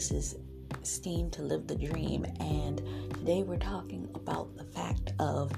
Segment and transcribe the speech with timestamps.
[0.00, 0.36] This is
[0.82, 2.78] Steam to Live the Dream, and
[3.12, 5.52] today we're talking about the fact of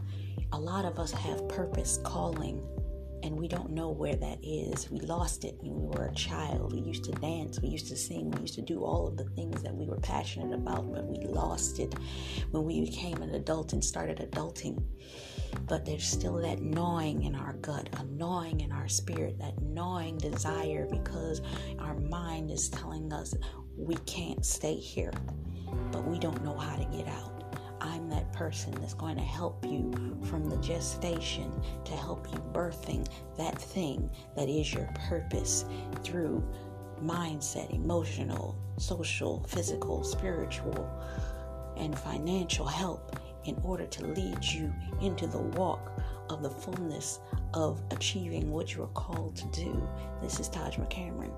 [0.51, 2.61] a lot of us have purpose, calling,
[3.23, 4.91] and we don't know where that is.
[4.91, 6.73] We lost it when we were a child.
[6.73, 9.27] We used to dance, we used to sing, we used to do all of the
[9.37, 11.95] things that we were passionate about, but we lost it
[12.51, 14.83] when we became an adult and started adulting.
[15.69, 20.19] But there's still that gnawing in our gut, a gnawing in our spirit, that gnawing
[20.19, 21.43] desire because
[21.79, 23.35] our mind is telling us
[23.77, 25.13] we can't stay here,
[25.91, 27.33] but we don't know how to get out.
[27.81, 31.53] I'm that person that's going to help you from the gestation
[31.85, 35.65] to help you birthing that thing that is your purpose
[36.05, 36.45] through
[37.03, 40.89] mindset, emotional, social, physical, spiritual,
[41.77, 46.01] and financial help in order to lead you into the walk
[46.31, 47.19] of the fullness
[47.55, 49.89] of achieving what you are called to do.
[50.23, 51.33] This is Taj McCameron.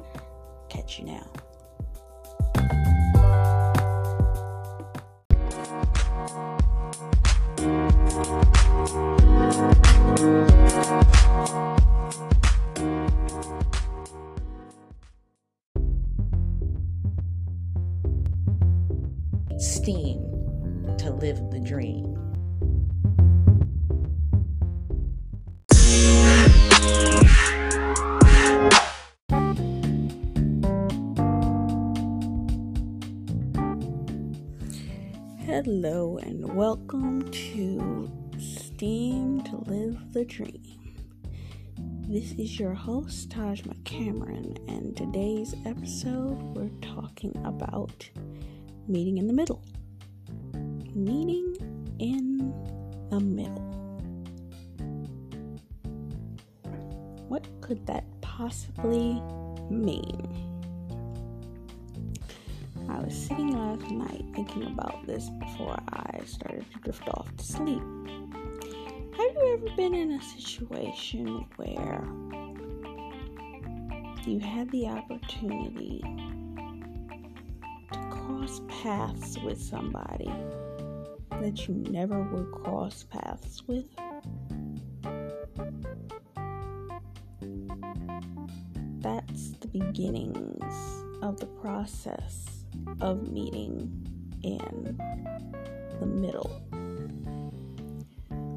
[0.69, 1.31] Catch you now.
[19.59, 20.21] Steam
[20.99, 22.24] to live the dream.
[35.47, 40.97] Hello and welcome to Steam to Live the Dream.
[42.09, 48.09] This is your host, Taj McCameron, and today's episode we're talking about
[48.89, 49.63] meeting in the middle.
[50.95, 51.55] Meeting
[51.99, 52.39] in
[53.11, 54.01] the middle.
[57.29, 59.21] What could that possibly
[59.69, 60.44] mean?
[62.95, 67.45] I was sitting last night thinking about this before I started to drift off to
[67.45, 67.83] sleep.
[69.17, 72.05] Have you ever been in a situation where
[74.25, 76.05] you had the opportunity
[77.93, 80.33] to cross paths with somebody
[81.43, 83.87] that you never would cross paths with?
[89.01, 92.54] That's the beginnings of the process
[93.01, 93.91] of meeting
[94.43, 94.99] in
[96.01, 96.61] the middle.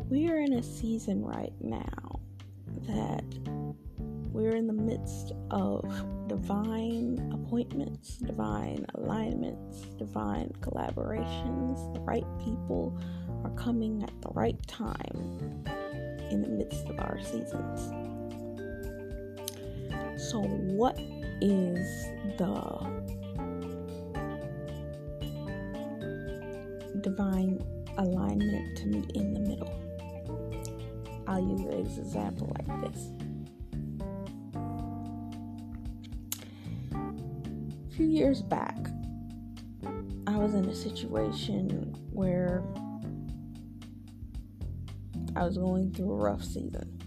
[0.10, 2.20] We are in a season right now
[2.88, 3.26] that
[4.32, 5.84] we're in the midst of
[6.28, 11.94] divine appointments, divine alignments, divine collaborations.
[11.94, 12.98] The right people
[13.44, 15.64] are coming at the right time
[16.30, 17.92] in the midst of our seasons.
[20.30, 21.00] So, what
[21.42, 22.08] is
[22.38, 23.17] the
[27.08, 27.64] divine
[27.98, 29.74] alignment to meet in the middle.
[31.26, 33.12] I'll use an example like this.
[36.92, 38.78] A few years back,
[40.28, 42.62] I was in a situation where
[45.38, 47.00] I was going through a rough season.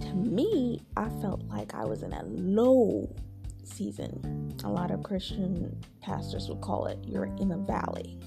[0.00, 3.08] To me, I felt like I was in a low
[3.80, 4.52] season.
[4.62, 8.18] A lot of Christian pastors would call it you're in a valley.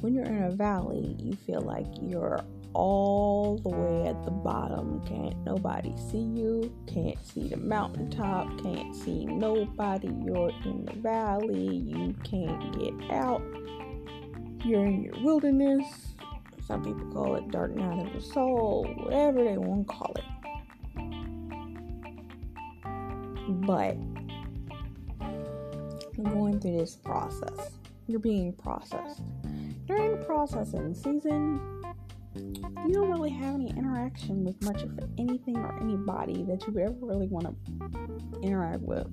[0.00, 2.42] When you're in a valley, you feel like you're
[2.72, 5.04] all the way at the bottom.
[5.06, 10.08] Can't nobody see you, can't see the mountaintop, can't see nobody.
[10.24, 13.42] You're in the valley, you can't get out.
[14.64, 16.14] You're in your wilderness.
[16.66, 20.24] Some people call it dark night of the soul, whatever they want to call it.
[23.66, 23.98] But
[26.16, 27.70] you're going through this process.
[28.06, 29.22] You're being processed.
[29.86, 31.60] During the processing season,
[32.34, 36.94] you don't really have any interaction with much of anything or anybody that you ever
[37.00, 39.06] really want to interact with.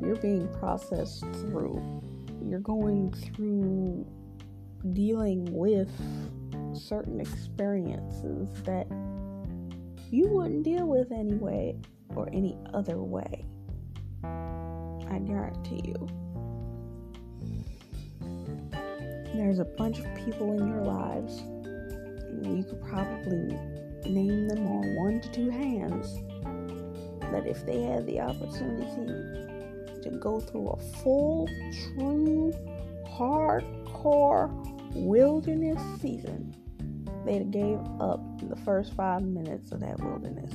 [0.00, 2.02] You're being processed through.
[2.42, 4.06] You're going through
[4.92, 5.90] dealing with
[6.72, 8.86] certain experiences that
[10.10, 11.76] you wouldn't deal with anyway
[12.16, 13.44] or any other way.
[15.10, 16.08] I guarantee you.
[19.34, 21.42] There's a bunch of people in your lives.
[22.42, 23.58] You could probably
[24.08, 26.16] name them on one to two hands
[27.32, 32.52] that if they had the opportunity to go through a full, true,
[33.06, 34.50] hardcore
[34.94, 36.54] wilderness season,
[37.24, 40.54] they'd gave up in the first five minutes of that wilderness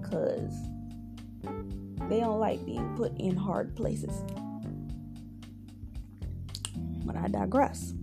[0.00, 0.54] because
[2.08, 4.22] They don't like being put in hard places.
[7.04, 7.94] But I digress.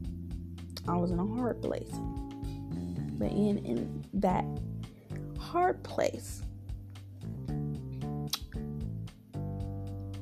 [0.88, 1.92] I was in a hard place.
[3.14, 4.46] But in in that
[5.40, 6.42] hard place,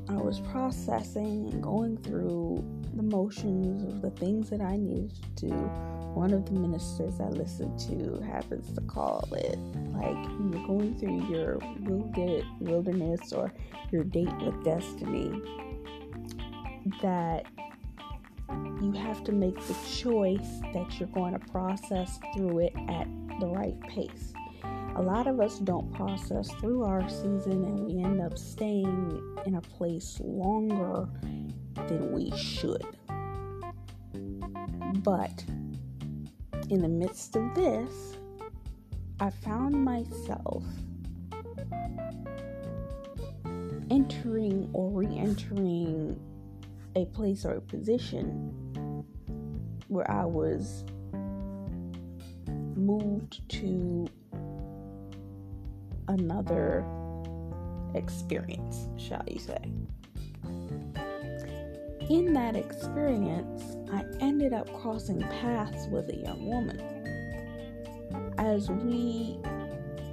[0.09, 2.63] I was processing and going through
[2.95, 5.88] the motions of the things that I needed to do.
[6.19, 9.57] One of the ministers I listen to happens to call it
[9.93, 10.17] like
[10.51, 11.59] you're going through your
[12.59, 13.53] wilderness or
[13.89, 15.41] your date with destiny,
[17.01, 17.45] that
[18.81, 23.07] you have to make the choice that you're going to process through it at
[23.39, 24.33] the right pace.
[24.97, 29.55] A lot of us don't process through our season and we end up staying in
[29.55, 31.07] a place longer
[31.87, 32.85] than we should.
[35.01, 35.45] But
[36.69, 38.17] in the midst of this,
[39.19, 40.63] I found myself
[43.89, 46.19] entering or re entering
[46.95, 49.03] a place or a position
[49.87, 50.85] where I was
[52.75, 54.07] moved to
[56.07, 56.85] another
[57.95, 59.71] experience, shall you say.
[62.09, 66.79] In that experience, I ended up crossing paths with a young woman.
[68.37, 69.39] As we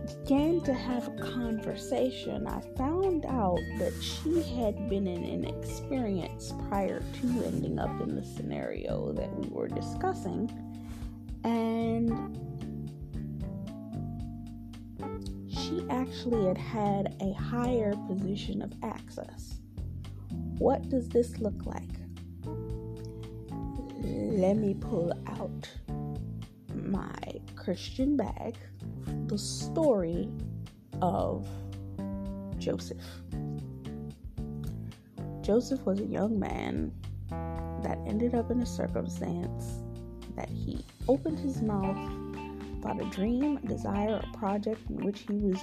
[0.06, 6.52] began to have a conversation, I found out that she had been in an experience
[6.68, 10.50] prior to ending up in the scenario that we were discussing.
[11.44, 12.36] And
[15.48, 19.60] she actually had had a higher position of access.
[20.58, 21.82] What does this look like?
[24.06, 25.68] Let me pull out
[26.72, 27.18] my
[27.56, 28.54] Christian bag
[29.26, 30.28] the story
[31.02, 31.48] of
[32.56, 33.02] Joseph.
[35.42, 36.92] Joseph was a young man
[37.82, 39.82] that ended up in a circumstance
[40.36, 41.98] that he opened his mouth
[42.78, 45.58] about a dream, a desire, a project in which he was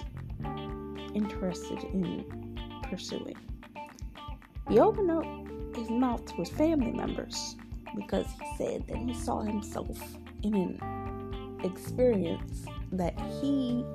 [1.15, 3.37] interested in pursuing.
[4.67, 7.55] He opened up his mouth to his family members
[7.95, 9.97] because he said that he saw himself
[10.43, 13.85] in an experience that he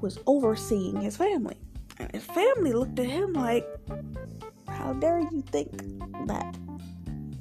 [0.00, 1.56] was overseeing his family.
[1.98, 3.66] And his family looked at him like,
[4.68, 5.70] How dare you think
[6.26, 6.56] that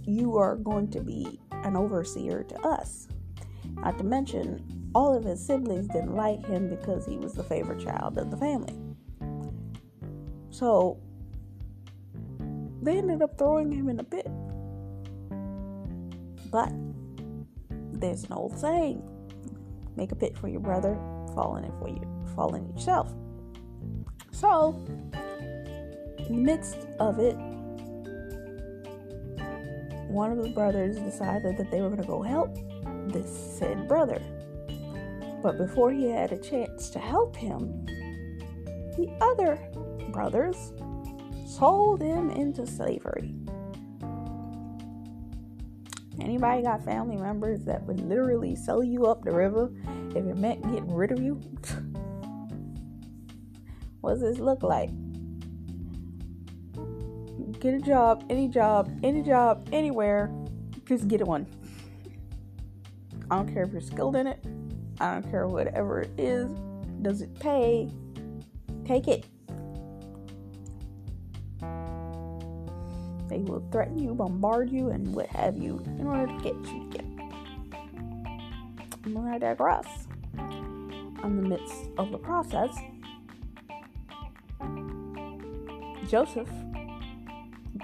[0.05, 3.07] you are going to be an overseer to us?
[3.75, 4.63] Not to mention,
[4.93, 8.37] all of his siblings didn't like him because he was the favorite child of the
[8.37, 8.75] family.
[10.51, 10.99] So
[12.81, 14.27] they ended up throwing him in a pit.
[16.53, 16.71] But
[17.99, 19.01] there's an old saying
[19.95, 20.93] make a pit for your brother,
[21.33, 22.01] fall in it for you,
[22.35, 23.11] fall in yourself.
[24.31, 24.79] So,
[26.19, 27.35] in the midst of it,
[30.07, 32.55] one of the brothers decided that they were going to go help
[33.07, 34.21] this said brother.
[35.41, 37.83] But before he had a chance to help him,
[38.95, 39.57] the other
[40.11, 40.71] brothers
[41.47, 43.33] sold him into slavery.
[46.19, 49.71] Anybody got family members that would literally sell you up the river
[50.11, 51.33] if it meant getting rid of you?
[54.01, 54.89] what does this look like?
[57.59, 60.31] Get a job, any job, any job, anywhere.
[60.85, 61.47] Just get one.
[63.31, 64.45] I don't care if you're skilled in it.
[64.99, 66.47] I don't care whatever it is.
[67.01, 67.89] Does it pay?
[68.85, 69.25] Take it.
[73.45, 76.97] Will threaten you, bombard you, and what have you in order to get you to
[76.97, 77.05] get.
[79.05, 80.07] And when I digress.
[81.23, 82.75] In the midst of the process,
[86.09, 86.49] Joseph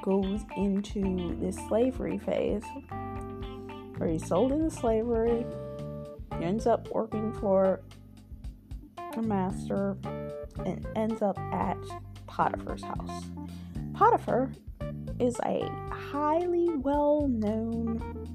[0.02, 2.64] goes into this slavery phase
[3.98, 5.46] where he's sold into slavery,
[6.38, 7.82] he ends up working for
[9.16, 9.98] a master,
[10.66, 11.78] and ends up at
[12.28, 13.26] Potiphar's house.
[13.94, 14.52] Potiphar
[15.20, 18.28] is a highly well known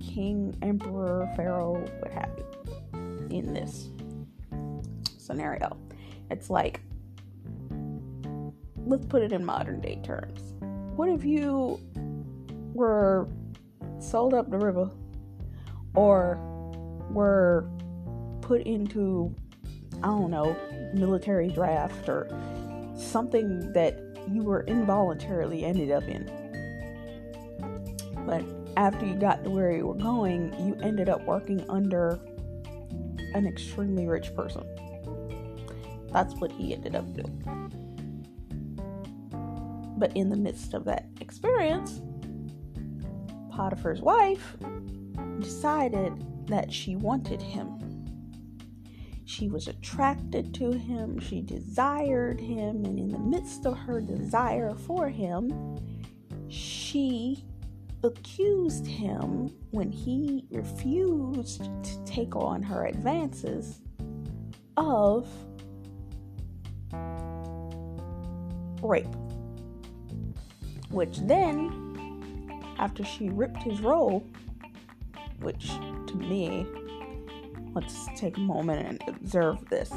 [0.00, 3.90] king, emperor, pharaoh, what have you, in this
[5.18, 5.76] scenario.
[6.30, 6.80] It's like,
[8.86, 10.54] let's put it in modern day terms.
[10.96, 11.80] What if you
[12.72, 13.28] were
[13.98, 14.90] sold up the river
[15.94, 16.38] or
[17.10, 17.68] were
[18.40, 19.34] put into,
[20.02, 20.56] I don't know,
[20.94, 22.28] military draft or
[22.96, 26.30] something that you were involuntarily ended up in.
[28.26, 28.44] But
[28.76, 32.20] after you got to where you were going, you ended up working under
[33.34, 34.64] an extremely rich person.
[36.12, 37.42] That's what he ended up doing.
[39.96, 42.00] But in the midst of that experience,
[43.50, 44.56] Potiphar's wife
[45.40, 47.78] decided that she wanted him.
[49.30, 54.74] She was attracted to him, she desired him, and in the midst of her desire
[54.74, 55.78] for him,
[56.48, 57.44] she
[58.02, 63.80] accused him when he refused to take on her advances
[64.76, 65.28] of
[68.82, 69.14] rape.
[70.90, 74.24] Which then, after she ripped his robe,
[75.38, 75.68] which
[76.08, 76.66] to me,
[77.80, 79.90] let's take a moment and observe this.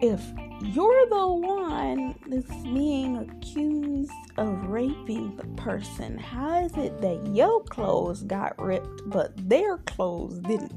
[0.00, 0.20] If
[0.62, 7.62] you're the one that's being accused of raping the person, how is it that your
[7.64, 10.72] clothes got ripped but their clothes didn't?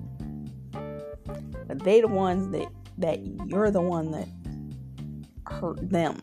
[1.84, 4.28] they the ones that that you're the one that
[5.48, 6.22] hurt them.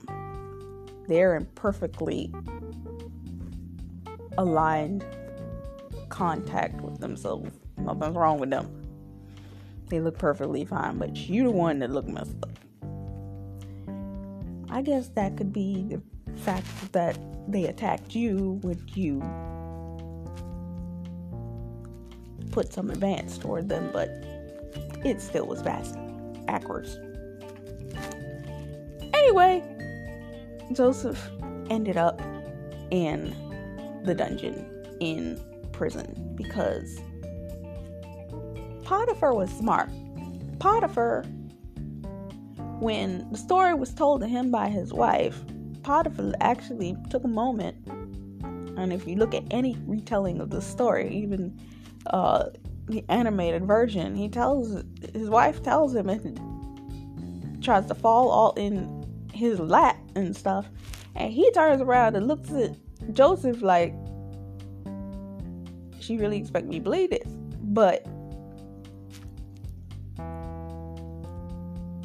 [1.06, 2.32] They're in perfectly
[4.38, 5.04] aligned
[6.08, 7.50] contact with themselves.
[7.76, 8.81] Nothing's wrong with them.
[9.92, 12.58] They look perfectly fine, but you the one that look messed up.
[14.70, 16.00] I guess that could be the
[16.40, 19.20] fact that they attacked you when you
[22.52, 24.08] put some advance toward them, but
[25.04, 25.94] it still was fast
[26.46, 26.98] backwards.
[29.12, 29.62] Anyway,
[30.72, 31.28] Joseph
[31.68, 32.22] ended up
[32.90, 33.36] in
[34.04, 35.38] the dungeon in
[35.70, 36.98] prison because
[38.92, 39.88] Potiphar was smart.
[40.58, 41.22] Potiphar,
[42.78, 45.42] when the story was told to him by his wife,
[45.82, 47.74] Potiphar actually took a moment.
[48.76, 51.58] And if you look at any retelling of the story, even
[52.08, 52.50] uh,
[52.86, 54.84] the animated version, he tells
[55.14, 60.68] his wife tells him and tries to fall all in his lap and stuff,
[61.14, 62.76] and he turns around and looks at
[63.14, 63.94] Joseph like,
[65.98, 67.32] "She really expect me to believe this?"
[67.62, 68.06] But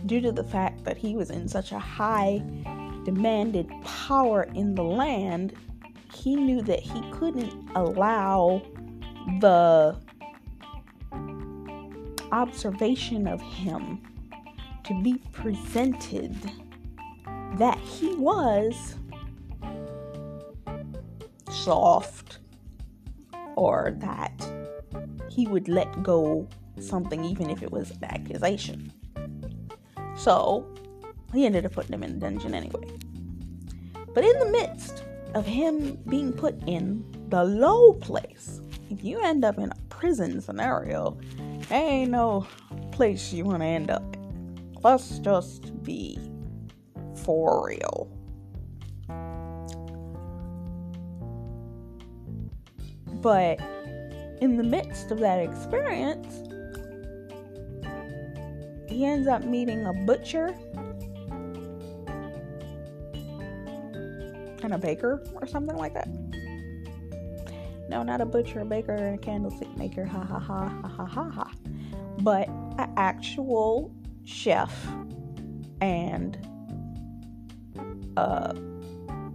[0.08, 2.42] due to the fact that he was in such a high
[3.04, 5.54] demanded power in the land,
[6.14, 8.62] he knew that he couldn't allow
[9.42, 9.98] the
[12.32, 14.02] observation of him
[14.84, 16.36] to be presented
[17.56, 18.96] that he was
[21.50, 22.40] soft
[23.56, 24.34] or that
[25.30, 26.48] he would let go
[26.80, 28.92] something even if it was an accusation.
[30.18, 30.68] So
[31.34, 32.88] he ended up putting him in the dungeon anyway.
[34.14, 35.04] But in the midst
[35.36, 40.42] of him being put in the low place, if you end up in a prison
[40.42, 41.18] scenario,
[41.70, 42.48] ain't no
[42.92, 44.18] place you want to end up.
[44.84, 46.20] Let's just be
[47.24, 48.10] for real.
[53.22, 53.60] But
[54.42, 56.47] in the midst of that experience,
[58.98, 60.56] he ends up meeting a butcher
[64.63, 66.10] and a baker or something like that.
[67.88, 70.04] No, not a butcher, a baker, and a candlestick maker.
[70.04, 71.51] Ha ha ha ha ha ha ha.
[72.22, 74.88] But an actual chef
[75.80, 76.36] and
[78.18, 78.56] a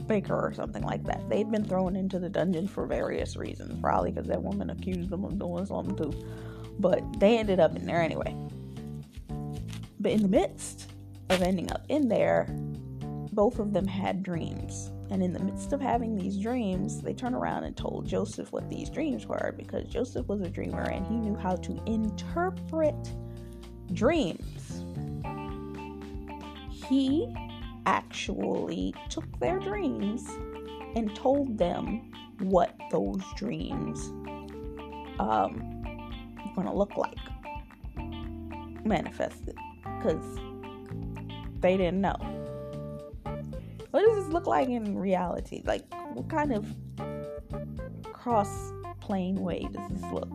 [0.09, 1.29] baker or something like that.
[1.31, 5.25] They'd been thrown into the dungeon for various reasons, probably because that woman accused them
[5.25, 6.13] of doing something too.
[6.81, 8.37] But they ended up in there anyway.
[10.03, 10.91] But in the midst
[11.31, 12.49] of ending up in there,
[13.33, 14.91] both of them had dreams.
[15.11, 18.69] And in the midst of having these dreams, they turned around and told Joseph what
[18.69, 23.13] these dreams were because Joseph was a dreamer and he knew how to interpret
[23.93, 24.85] dreams.
[26.89, 27.33] He
[27.87, 30.27] actually took their dreams
[30.97, 34.09] and told them what those dreams
[35.21, 35.83] um,
[36.57, 37.19] going to look like
[38.85, 39.52] manifested
[40.03, 40.39] because
[41.61, 42.17] they didn't know
[43.93, 45.63] what does this look like in reality?
[45.65, 45.83] Like,
[46.15, 46.67] what kind of
[48.13, 50.31] cross plane way does this look?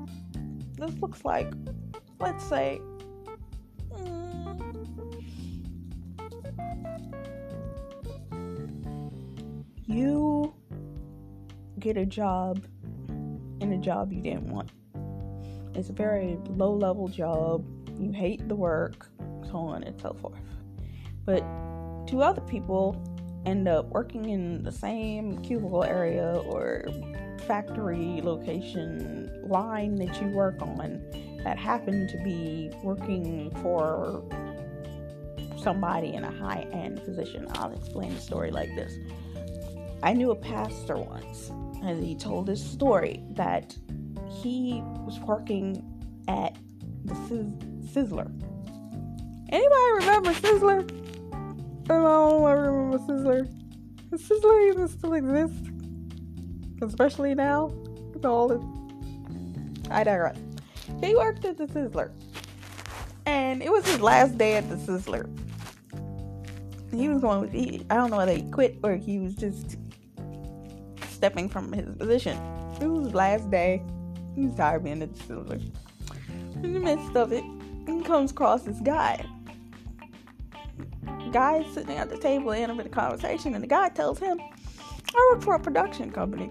[0.77, 1.51] This looks like,
[2.19, 2.79] let's say,
[3.91, 4.87] mm,
[9.87, 10.53] you
[11.79, 12.63] get a job
[13.59, 14.69] in a job you didn't want.
[15.73, 17.65] It's a very low level job.
[17.99, 19.09] You hate the work,
[19.49, 20.39] so on and so forth.
[21.25, 21.39] But
[22.07, 23.01] to other people,
[23.45, 26.85] end up working in the same cubicle area or
[27.47, 31.01] factory location line that you work on
[31.43, 34.23] that happen to be working for
[35.61, 37.47] somebody in a high end position.
[37.53, 38.93] I'll explain the story like this.
[40.03, 41.49] I knew a pastor once,
[41.83, 43.75] and he told this story that
[44.41, 45.83] he was working
[46.27, 46.57] at
[47.05, 48.29] the Sizzler.
[49.49, 51.07] Anybody remember Sizzler?
[51.89, 53.47] I remember Sizzler.
[54.11, 55.71] Does Sizzler even still exist?
[56.81, 57.67] Especially now
[58.13, 58.59] with all the.
[59.89, 60.37] I digress.
[61.01, 62.11] He worked at the Sizzler,
[63.25, 65.29] and it was his last day at the Sizzler.
[66.93, 67.49] He was going.
[67.51, 69.77] He, I don't know whether he quit or he was just
[71.09, 72.37] stepping from his position.
[72.81, 73.81] It was his last day.
[74.35, 75.61] He was tired being at the Sizzler.
[76.63, 77.43] In the midst of it,
[77.87, 79.25] he comes across this guy.
[81.31, 85.41] Guy sitting at the table, in a conversation, and the guy tells him, "I work
[85.43, 86.49] for a production company."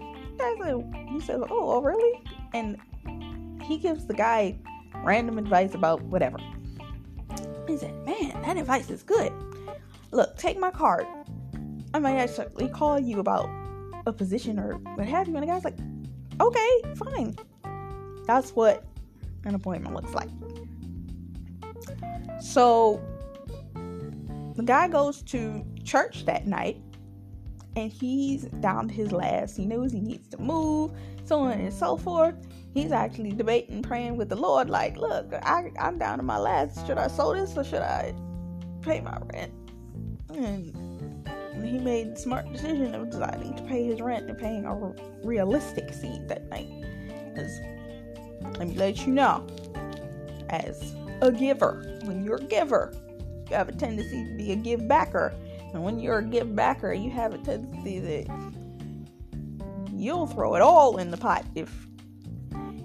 [1.09, 2.21] He says, "Oh, oh, really?"
[2.53, 2.77] And
[3.63, 4.57] he gives the guy
[5.03, 6.37] random advice about whatever.
[7.67, 9.33] He said, "Man, that advice is good.
[10.11, 11.05] Look, take my card.
[11.93, 13.49] I might actually call you about
[14.05, 15.77] a position or what have you." And the guy's like,
[16.39, 17.35] "Okay, fine."
[18.25, 18.85] That's what
[19.43, 20.29] an appointment looks like.
[22.39, 23.01] So
[24.57, 26.81] the guy goes to church that night
[27.75, 29.55] and he's down to his last.
[29.55, 30.91] He knows he needs to move,
[31.25, 32.35] so on and so forth.
[32.73, 36.87] He's actually debating, praying with the Lord, like, look, I, I'm down to my last.
[36.87, 38.15] Should I sow this or should I
[38.81, 39.53] pay my rent?
[40.33, 40.73] And
[41.63, 44.73] he made the smart decision of deciding to pay his rent and paying a
[45.23, 46.69] realistic seed that night.
[47.29, 47.59] Because
[48.57, 49.45] let me let you know,
[50.49, 52.91] as a giver, when you're a giver,
[53.55, 55.33] have a tendency to be a give backer.
[55.73, 58.53] And when you're a give backer, you have a tendency that
[59.91, 61.87] you'll throw it all in the pot if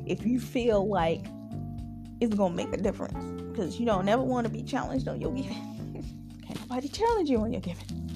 [0.06, 1.24] if you feel like
[2.20, 3.14] it's gonna make a difference.
[3.50, 6.02] Because you don't never want to be challenged on your giving.
[6.46, 8.10] Can't nobody challenge you on your giving.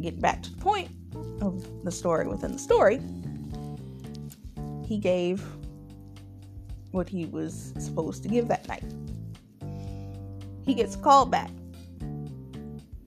[0.00, 0.90] Get back to the point
[1.40, 3.00] of the story within the story.
[4.86, 5.44] He gave
[6.92, 8.84] what he was supposed to give that night.
[10.64, 11.50] He gets called back.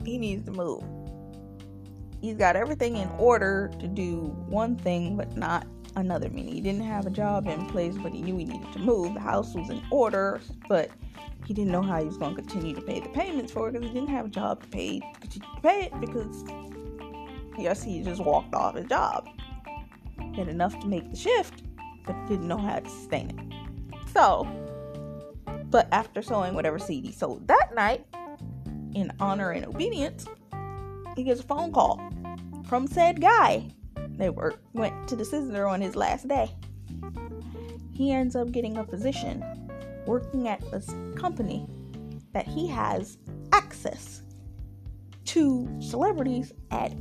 [0.06, 0.84] He needs to move.
[2.20, 5.66] He's got everything in order to do one thing, but not
[5.96, 6.28] another.
[6.28, 9.14] Meaning, he didn't have a job in place, but he knew he needed to move.
[9.14, 10.90] The house was in order, but
[11.44, 13.72] he didn't know how he was going to continue to pay the payments for it
[13.72, 16.44] because he didn't have a job to pay to pay it because
[17.58, 19.28] yes, he just walked off his job.
[20.32, 21.62] He had enough to make the shift,
[22.04, 24.08] but didn't know how to sustain it.
[24.12, 24.46] So,
[25.70, 28.06] but after sowing whatever seed he sowed that night,
[28.96, 30.26] in honor and obedience,
[31.14, 32.00] he gets a phone call
[32.66, 33.68] from said guy
[34.18, 34.34] that
[34.72, 36.50] went to the Sizzler on his last day.
[37.92, 39.44] He ends up getting a position
[40.06, 41.66] working at this company
[42.32, 43.18] that he has
[43.52, 44.22] access
[45.26, 46.94] to celebrities at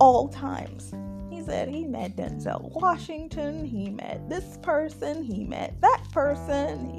[0.00, 0.92] all times
[1.30, 6.90] He said he met Denzel Washington, he met this person, he met that person,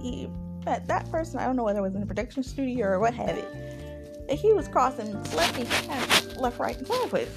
[0.00, 0.28] he, he
[0.64, 1.38] met that person.
[1.38, 3.73] I don't know whether it was in a production studio or what have it.
[4.28, 5.68] He was crossing celebrities
[6.36, 7.28] left, right, and sideways.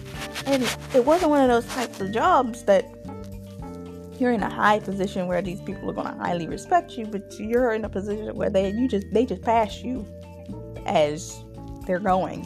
[0.45, 2.85] And it wasn't one of those types of jobs that
[4.19, 7.33] you're in a high position where these people are going to highly respect you, but
[7.39, 10.05] you're in a position where they you just they just pass you
[10.85, 11.43] as
[11.85, 12.41] they're going.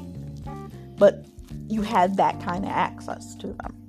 [0.97, 1.25] But
[1.67, 3.81] you had that kind of access to them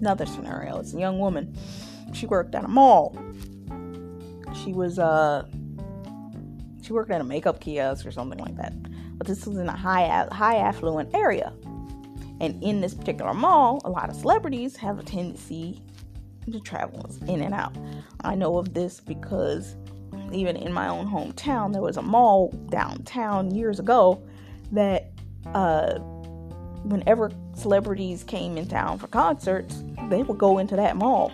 [0.00, 0.78] another scenario.
[0.78, 1.56] It's a young woman.
[2.12, 3.16] She worked at a mall.
[4.62, 5.46] She was uh
[6.82, 8.74] she worked at a makeup kiosk or something like that.
[9.16, 11.52] But this was in a high high affluent area.
[12.40, 15.80] And in this particular mall, a lot of celebrities have a tendency
[16.50, 17.74] to travel in and out.
[18.22, 19.76] I know of this because
[20.32, 24.22] even in my own hometown, there was a mall downtown years ago
[24.72, 25.12] that
[25.54, 25.98] uh,
[26.84, 31.32] whenever celebrities came in town for concerts, they would go into that mall.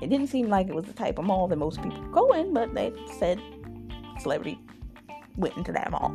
[0.00, 2.54] It didn't seem like it was the type of mall that most people go in,
[2.54, 3.40] but they said
[4.20, 4.58] celebrity
[5.36, 6.14] went into that mall.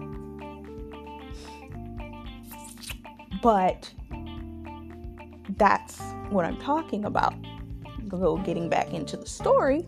[3.42, 3.92] But
[5.58, 7.34] that's what I'm talking about.
[8.08, 9.88] Go getting back into the story.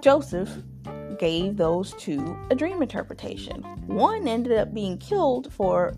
[0.00, 0.50] Joseph
[1.18, 3.62] gave those two a dream interpretation.
[3.86, 5.94] One ended up being killed for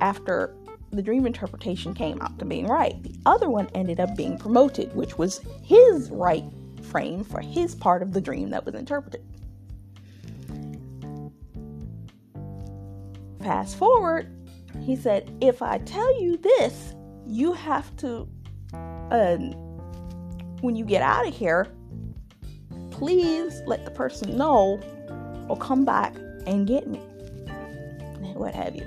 [0.00, 0.54] after
[0.92, 3.02] the dream interpretation came out to being right.
[3.02, 6.44] The other one ended up being promoted, which was his right
[6.82, 9.24] frame for his part of the dream that was interpreted.
[13.46, 14.26] Fast forward,
[14.80, 18.28] he said, If I tell you this, you have to,
[19.12, 19.36] uh,
[20.62, 21.68] when you get out of here,
[22.90, 24.80] please let the person know
[25.48, 26.16] or come back
[26.48, 26.98] and get me.
[28.34, 28.82] What have you.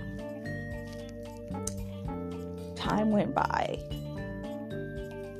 [2.75, 3.79] time went by.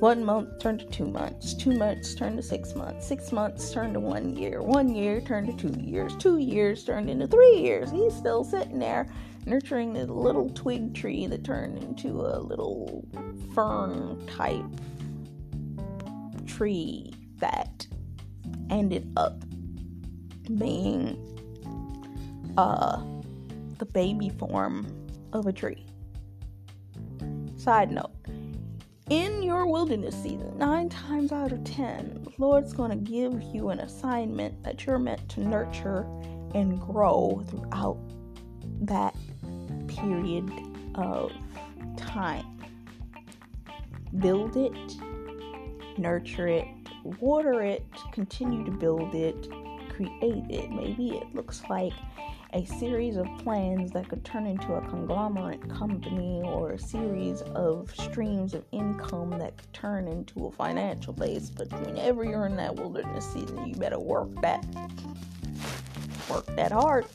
[0.00, 3.92] One month turned to two months, two months turned to six months, six months turned
[3.92, 7.90] to one year, one year turned to two years, two years turned into three years.
[7.90, 9.12] He's still sitting there
[9.44, 13.06] nurturing this little twig tree that turned into a little
[13.54, 14.64] fern type
[16.46, 17.86] tree that
[18.70, 19.44] ended up
[20.56, 21.18] being
[22.56, 23.02] uh,
[23.76, 24.86] the baby form
[25.34, 25.84] of a tree.
[27.58, 28.12] Side note
[29.70, 34.62] wilderness season, nine times out of ten, the Lord's going to give you an assignment
[34.64, 36.06] that you're meant to nurture
[36.54, 37.98] and grow throughout
[38.82, 39.14] that
[39.86, 40.50] period
[40.96, 41.32] of
[41.96, 42.44] time.
[44.18, 44.72] Build it,
[45.96, 46.66] nurture it,
[47.20, 49.48] water it, continue to build it,
[49.90, 50.70] create it.
[50.70, 51.92] Maybe it looks like
[52.52, 57.94] a series of plans that could turn into a conglomerate company or a series of
[57.94, 61.48] streams of income that could turn into a financial base.
[61.48, 64.64] But whenever you're in that wilderness season, you better work that
[66.28, 67.06] work that hard.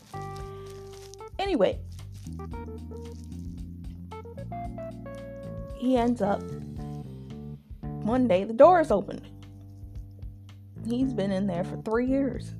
[1.38, 1.80] Anyway,
[5.78, 6.41] he ends up
[7.82, 9.28] one day the door is opened.
[10.88, 12.54] He's been in there for three years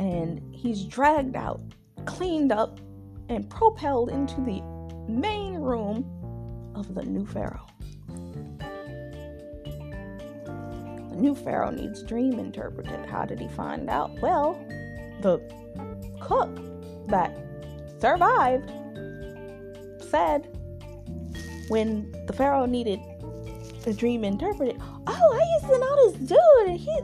[0.00, 1.60] and he's dragged out,
[2.06, 2.80] cleaned up,
[3.28, 4.62] and propelled into the
[5.12, 6.06] main room
[6.74, 7.66] of the new Pharaoh.
[11.10, 13.04] The new Pharaoh needs dream interpreted.
[13.10, 14.18] How did he find out?
[14.22, 14.54] Well,
[15.20, 15.38] the
[16.18, 16.58] cook
[17.08, 17.36] that
[17.98, 18.70] survived
[20.08, 20.48] said
[21.68, 23.00] when the Pharaoh needed
[23.84, 27.00] a dream interpreted, oh, I used to know this dude, and he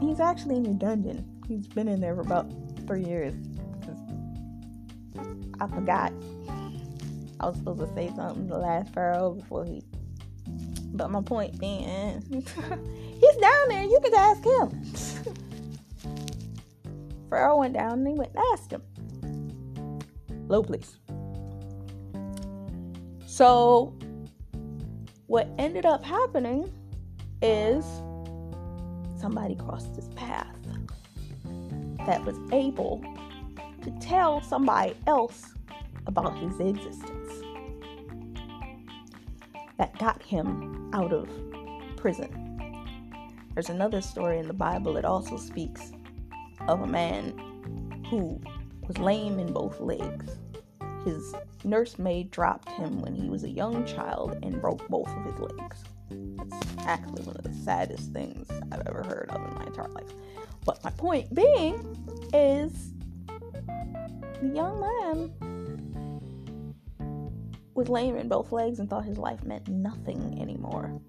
[0.00, 1.37] he's actually in your dungeon.
[1.48, 2.52] He's been in there for about
[2.86, 3.32] three years.
[5.58, 6.12] I forgot.
[7.40, 9.82] I was supposed to say something the last pharaoh before he.
[10.92, 13.82] But my point being, he's down there.
[13.82, 14.82] You can ask him.
[17.30, 18.82] pharaoh went down and he went and asked him.
[20.48, 20.98] Low, please.
[23.26, 23.96] So,
[25.28, 26.70] what ended up happening
[27.40, 27.84] is
[29.18, 30.57] somebody crossed his path
[32.06, 33.02] that was able
[33.82, 35.54] to tell somebody else
[36.06, 37.32] about his existence.
[39.78, 41.28] That got him out of
[41.96, 42.44] prison.
[43.54, 45.92] There's another story in the Bible that also speaks
[46.66, 47.36] of a man
[48.10, 48.40] who
[48.86, 50.36] was lame in both legs.
[51.04, 51.34] His
[51.64, 55.84] nursemaid dropped him when he was a young child and broke both of his legs.
[56.10, 60.12] It's actually one of the saddest things I've ever heard of in my entire life.
[60.68, 61.96] But my point being
[62.34, 62.92] is
[64.42, 65.32] the young man
[67.72, 71.00] was lame in both legs and thought his life meant nothing anymore.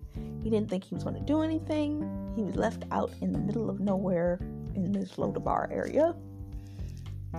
[0.41, 2.33] He didn't think he was going to do anything.
[2.37, 4.39] He was left out in the middle of nowhere
[4.75, 6.15] in this Lodabar area.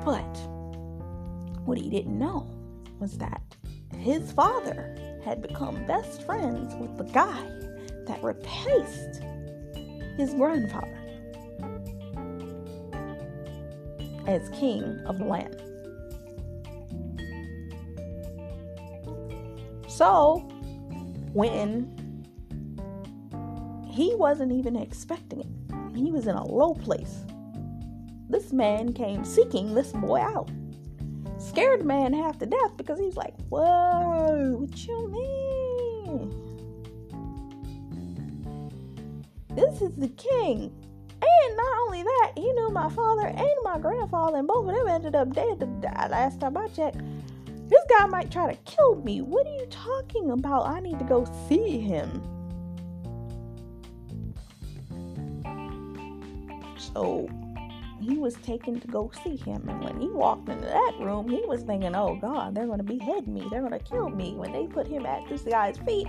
[0.05, 0.37] But
[1.65, 2.47] what he didn't know
[2.99, 3.57] was that
[3.97, 7.43] his father had become best friends with the guy
[8.07, 9.23] that replaced
[10.19, 11.00] his grandfather.
[14.31, 15.57] As king of the land.
[19.89, 20.39] So,
[21.33, 21.97] when
[23.87, 27.25] he wasn't even expecting it, he was in a low place.
[28.29, 30.49] This man came seeking this boy out.
[31.39, 36.51] Scared the man half to death because he's like, Whoa, what you mean?
[39.57, 40.73] This is the king
[41.47, 44.89] and not only that, he knew my father and my grandfather, and both of them
[44.89, 45.67] ended up dead the
[46.11, 47.01] last time I checked.
[47.69, 49.21] This guy might try to kill me.
[49.21, 50.67] What are you talking about?
[50.67, 52.23] I need to go see him.
[56.77, 57.29] So
[58.01, 59.69] he was taken to go see him.
[59.69, 62.85] And when he walked into that room, he was thinking, oh God, they're going to
[62.85, 63.47] behead me.
[63.51, 64.35] They're going to kill me.
[64.35, 66.09] When they put him at this guy's feet,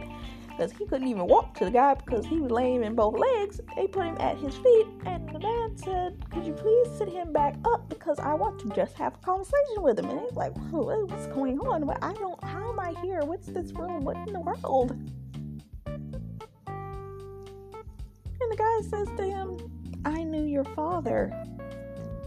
[0.52, 3.60] because he couldn't even walk to the guy because he was lame in both legs.
[3.76, 7.34] They put him at his feet, and the man said, Could you please sit him
[7.34, 10.10] back up because I want to just have a conversation with him?
[10.10, 11.90] And he's like, What's going on?
[12.02, 13.22] I don't, how am I here?
[13.24, 14.02] What's this room?
[14.02, 14.92] What in the world?
[18.42, 19.58] And the guy says to him,
[20.06, 21.32] I knew your father.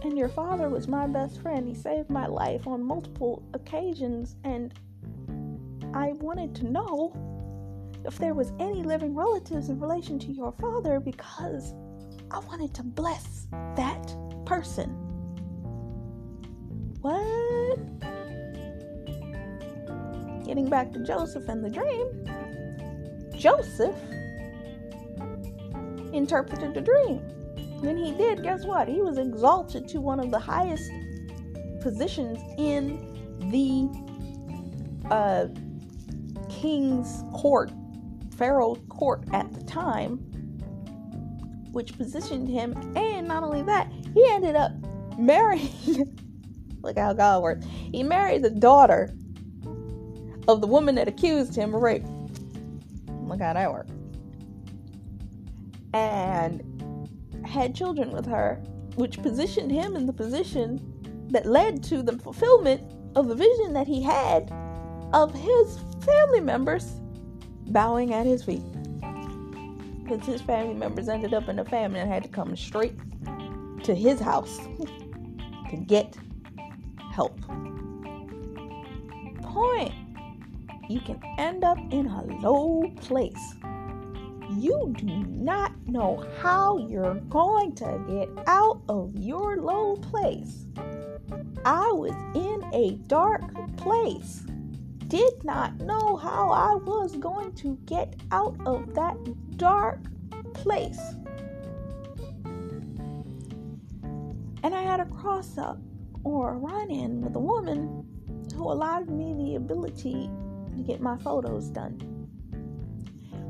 [0.03, 1.67] And your father was my best friend.
[1.67, 4.37] He saved my life on multiple occasions.
[4.45, 4.75] And
[5.95, 7.34] I wanted to know
[8.05, 11.73] if there was any living relatives in relation to your father because
[12.31, 14.15] I wanted to bless that
[14.45, 14.91] person.
[17.01, 17.79] What?
[20.45, 22.07] getting back to Joseph and the dream,
[23.37, 23.97] Joseph
[26.13, 27.19] interpreted the dream.
[27.81, 28.89] When he did, guess what?
[28.89, 30.91] He was exalted to one of the highest
[31.81, 33.11] positions in
[33.51, 33.89] the
[35.11, 35.49] uh,
[36.49, 37.73] king's court,
[38.37, 40.19] Pharaoh's court at the time,
[41.73, 42.73] which positioned him.
[42.97, 44.73] And not only that, he ended up
[45.19, 45.69] marrying.
[46.83, 47.67] look how God works.
[47.93, 49.15] He married the daughter
[50.49, 52.05] of the woman that accused him of rape.
[53.09, 53.91] Look how that worked.
[55.95, 56.63] And
[57.47, 58.63] had children with her,
[58.97, 60.81] which positioned him in the position
[61.31, 62.83] that led to the fulfillment
[63.17, 64.53] of the vision that he had
[65.13, 67.01] of his family members
[67.67, 68.63] bowing at his feet.
[70.03, 72.95] Because his family members ended up in a famine and had to come straight
[73.85, 74.59] to his house
[75.71, 76.17] to get
[77.13, 77.41] help.
[79.43, 79.93] Point.
[80.89, 83.55] You can end up in a low place.
[84.57, 90.67] You do not know how you're going to get out of your low place.
[91.65, 93.43] I was in a dark
[93.79, 94.45] place.
[95.15, 99.17] Did not know how I was going to get out of that
[99.57, 100.01] dark
[100.55, 100.99] place.
[104.65, 105.79] And I had a cross up
[106.25, 108.05] or a run in with a woman
[108.57, 110.29] who allowed me the ability
[110.75, 111.97] to get my photos done.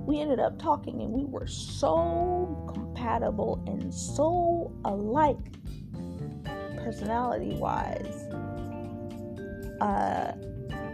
[0.06, 5.38] We ended up talking and we were so compatible and so alike
[6.76, 8.30] personality wise,
[9.80, 10.34] uh,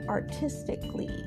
[0.09, 1.25] artistically,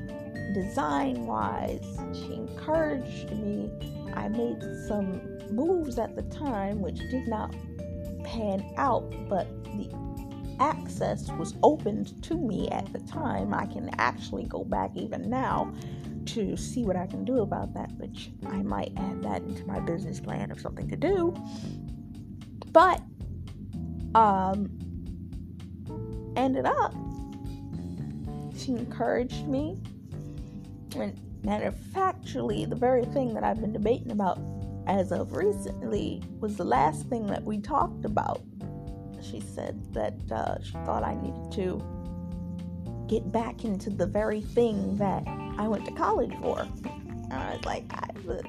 [0.54, 1.84] design wise.
[2.12, 3.70] She encouraged me.
[4.14, 7.54] I made some moves at the time which did not
[8.24, 9.90] pan out, but the
[10.60, 13.52] access was opened to me at the time.
[13.52, 15.74] I can actually go back even now
[16.26, 19.80] to see what I can do about that, which I might add that into my
[19.80, 21.34] business plan of something to do.
[22.72, 23.02] But
[24.14, 24.70] um,
[26.36, 26.94] ended up,
[28.56, 29.80] she encouraged me.
[30.96, 34.38] And matter of factually, the very thing that I've been debating about
[34.86, 38.42] as of recently was the last thing that we talked about.
[39.20, 44.96] She said that uh, she thought I needed to get back into the very thing
[44.96, 45.24] that
[45.58, 46.60] I went to college for.
[46.60, 48.42] And I was like, I've, uh,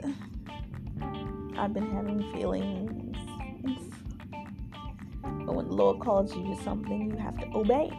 [1.57, 2.95] I've been having feelings
[5.45, 7.91] but when the Lord calls you to something, you have to obey.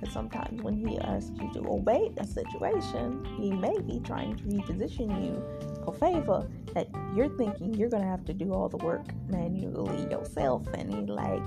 [0.00, 4.44] Because sometimes when He asks you to obey a situation, He may be trying to
[4.44, 5.42] reposition you
[5.84, 10.66] for favor that you're thinking you're to have to do all the work manually yourself.
[10.74, 11.46] And He's like,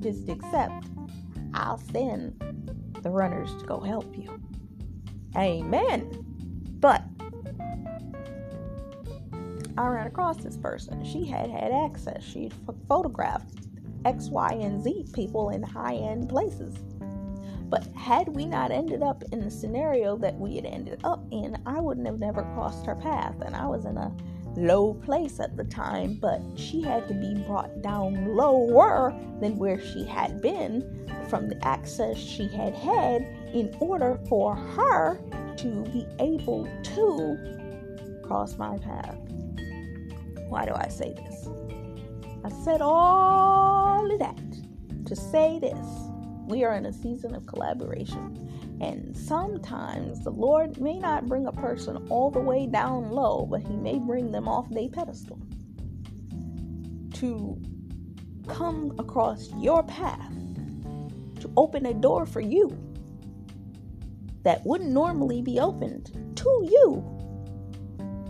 [0.00, 0.86] just accept.
[1.54, 2.34] I'll send
[3.02, 4.40] the runners to go help you.
[5.36, 6.24] Amen.
[6.80, 7.04] But
[9.76, 11.04] I ran across this person.
[11.04, 12.24] She had had access.
[12.24, 12.52] She'd
[12.88, 13.54] photographed
[14.04, 16.74] X, Y, and Z people in high end places.
[17.68, 21.60] But had we not ended up in the scenario that we had ended up in,
[21.66, 23.34] I wouldn't have never crossed her path.
[23.42, 24.14] And I was in a
[24.56, 29.80] low place at the time, but she had to be brought down lower than where
[29.80, 35.20] she had been from the access she had had in order for her
[35.58, 39.18] to be able to cross my path.
[40.48, 41.48] Why do I say this?
[42.44, 44.40] I said all of that
[45.06, 46.07] to say this.
[46.48, 48.78] We are in a season of collaboration.
[48.80, 53.62] And sometimes the Lord may not bring a person all the way down low, but
[53.62, 55.38] He may bring them off their pedestal
[57.14, 57.60] to
[58.46, 60.32] come across your path,
[61.40, 62.70] to open a door for you
[64.42, 67.18] that wouldn't normally be opened to you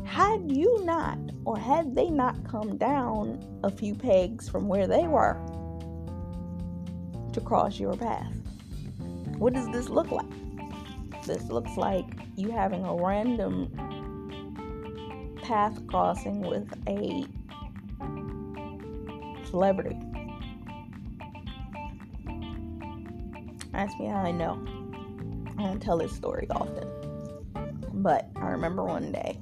[0.04, 5.06] had you not, or had they not come down a few pegs from where they
[5.06, 5.40] were
[7.38, 8.32] to cross your path?
[9.38, 10.26] What does this look like?
[11.24, 13.70] This looks like you having a random
[15.42, 17.26] path crossing with a
[19.48, 19.96] celebrity.
[23.74, 24.60] Ask me how I know.
[25.58, 26.88] I don't tell this story often.
[27.92, 29.38] But I remember one day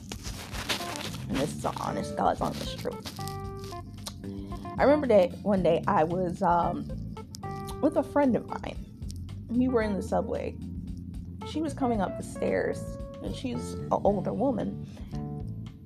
[1.29, 3.21] and this is an honest God's honest truth.
[4.79, 6.87] I remember that one day I was um,
[7.81, 8.85] with a friend of mine.
[9.49, 10.57] We were in the subway.
[11.49, 12.83] She was coming up the stairs,
[13.23, 14.87] and she's an older woman,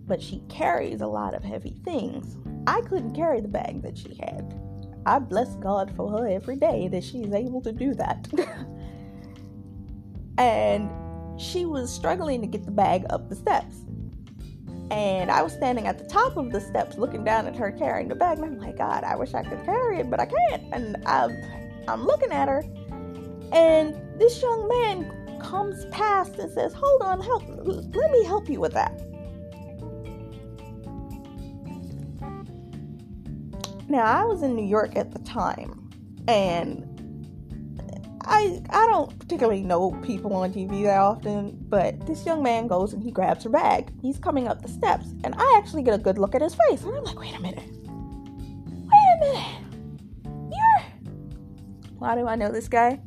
[0.07, 2.37] but she carries a lot of heavy things.
[2.67, 4.59] I couldn't carry the bag that she had.
[5.07, 8.29] I bless God for her every day that she's able to do that.
[10.39, 10.91] and
[11.41, 13.77] she was struggling to get the bag up the steps.
[14.91, 18.09] And I was standing at the top of the steps looking down at her carrying
[18.09, 18.39] the bag.
[18.39, 20.63] And I'm like, God, I wish I could carry it, but I can't.
[20.73, 21.31] And I'm,
[21.93, 22.65] I'm looking at her.
[23.53, 28.61] And this young man comes past and says, Hold on, help, let me help you
[28.61, 28.93] with that.
[33.89, 35.91] Now, I was in New York at the time,
[36.29, 36.87] and
[38.23, 42.93] I I don't particularly know people on TV that often, but this young man goes
[42.93, 43.91] and he grabs her bag.
[44.01, 46.85] He's coming up the steps, and I actually get a good look at his face,
[46.85, 49.70] and I'm like, wait a minute, wait a minute.
[52.01, 52.99] Why do I know this guy?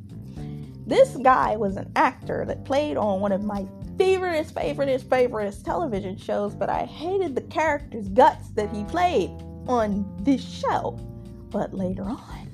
[0.86, 3.66] This guy was an actor that played on one of my
[3.98, 9.32] favoriteest, favoriteest, favoriteest television shows, but I hated the character's guts that he played
[9.68, 10.92] on this show.
[11.50, 12.50] But later on,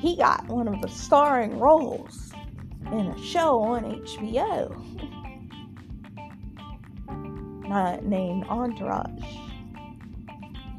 [0.00, 2.32] he got one of the starring roles
[2.90, 4.72] in a show on HBO
[7.70, 9.22] uh, named Entourage.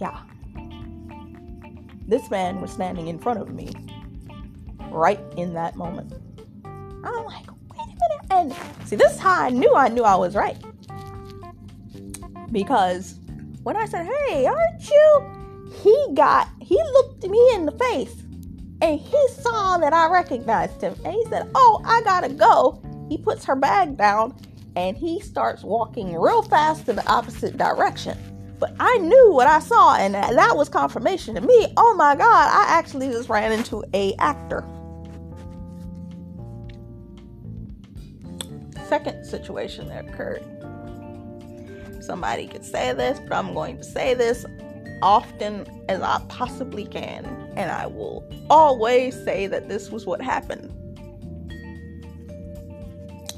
[0.02, 0.20] Yeah.
[2.14, 3.72] This man was standing in front of me
[4.92, 6.14] right in that moment.
[6.64, 8.22] I'm like, wait a minute.
[8.30, 10.56] And see, this is how I knew I knew I was right.
[12.52, 13.16] Because
[13.64, 15.72] when I said, hey, aren't you?
[15.82, 18.22] He got, he looked me in the face
[18.84, 22.80] and he saw that I recognized him and he said, Oh, I gotta go.
[23.10, 24.40] He puts her bag down
[24.76, 28.16] and he starts walking real fast in the opposite direction.
[28.64, 31.74] But I knew what I saw, and that was confirmation to me.
[31.76, 34.64] Oh my God, I actually just ran into a actor.
[38.88, 40.46] Second situation that occurred.
[42.02, 44.46] Somebody could say this, but I'm going to say this
[45.02, 47.26] often as I possibly can,
[47.58, 50.72] and I will always say that this was what happened.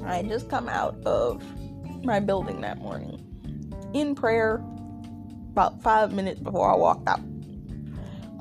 [0.05, 1.41] I had just come out of
[2.03, 3.23] my building that morning
[3.95, 4.63] in prayer
[5.55, 7.21] about five minutes before I walked out.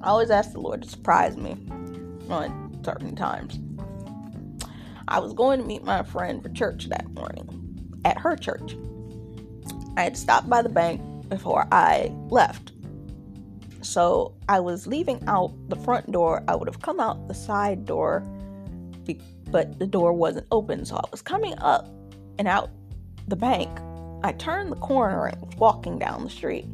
[0.03, 1.57] I always ask the Lord to surprise me
[2.29, 3.59] on certain times.
[5.09, 8.77] I was going to meet my friend for church that morning at her church.
[9.97, 12.75] I had stopped by the bank before I left
[13.85, 16.43] so I was leaving out the front door.
[16.49, 18.25] I would have come out the side door,
[19.51, 20.85] but the door wasn't open.
[20.85, 21.87] So I was coming up
[22.39, 22.71] and out
[23.29, 23.79] the bank.
[24.25, 26.67] I turned the corner and was walking down the street.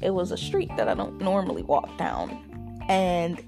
[0.00, 2.80] It was a street that I don't normally walk down.
[2.88, 3.42] And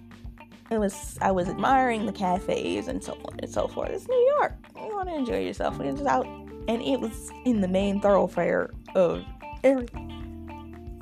[0.70, 3.90] it was I was admiring the cafes and so on and so forth.
[3.90, 4.54] It's New York.
[4.76, 5.80] You want to enjoy yourself.
[5.80, 9.24] It was out and it was in the main thoroughfare of
[9.64, 9.88] area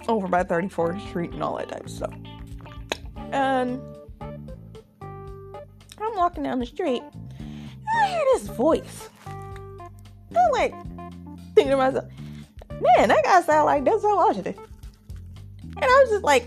[0.09, 2.15] over by 34th Street and all that type of stuff.
[3.33, 3.81] And
[6.01, 7.03] I'm walking down the street,
[7.39, 9.09] and I hear this voice.
[9.27, 10.73] I'm like
[11.55, 12.05] thinking to myself,
[12.71, 14.55] man, that guy sound like Denzel Washington.
[15.77, 16.47] And I was just like,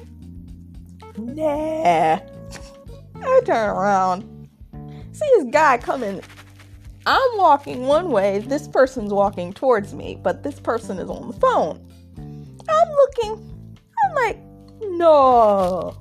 [1.17, 2.19] nah.
[3.21, 4.49] I turn around,
[5.11, 6.21] see this guy coming.
[7.05, 11.33] I'm walking one way, this person's walking towards me, but this person is on the
[11.33, 11.85] phone.
[12.17, 14.37] I'm looking, I'm like,
[14.81, 15.97] no.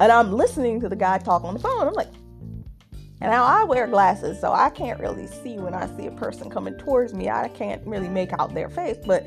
[0.00, 1.86] And I'm listening to the guy talk on the phone.
[1.86, 2.12] I'm like,
[3.20, 6.50] and now I wear glasses, so I can't really see when I see a person
[6.50, 7.30] coming towards me.
[7.30, 9.26] I can't really make out their face, but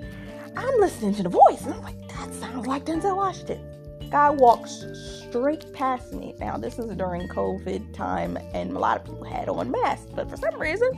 [0.55, 3.65] I'm listening to the voice, and I'm like, that sounds like Denzel Washington.
[4.09, 4.83] Guy walks
[5.27, 6.33] straight past me.
[6.39, 10.29] Now, this is during COVID time, and a lot of people had on masks, but
[10.29, 10.91] for some reason,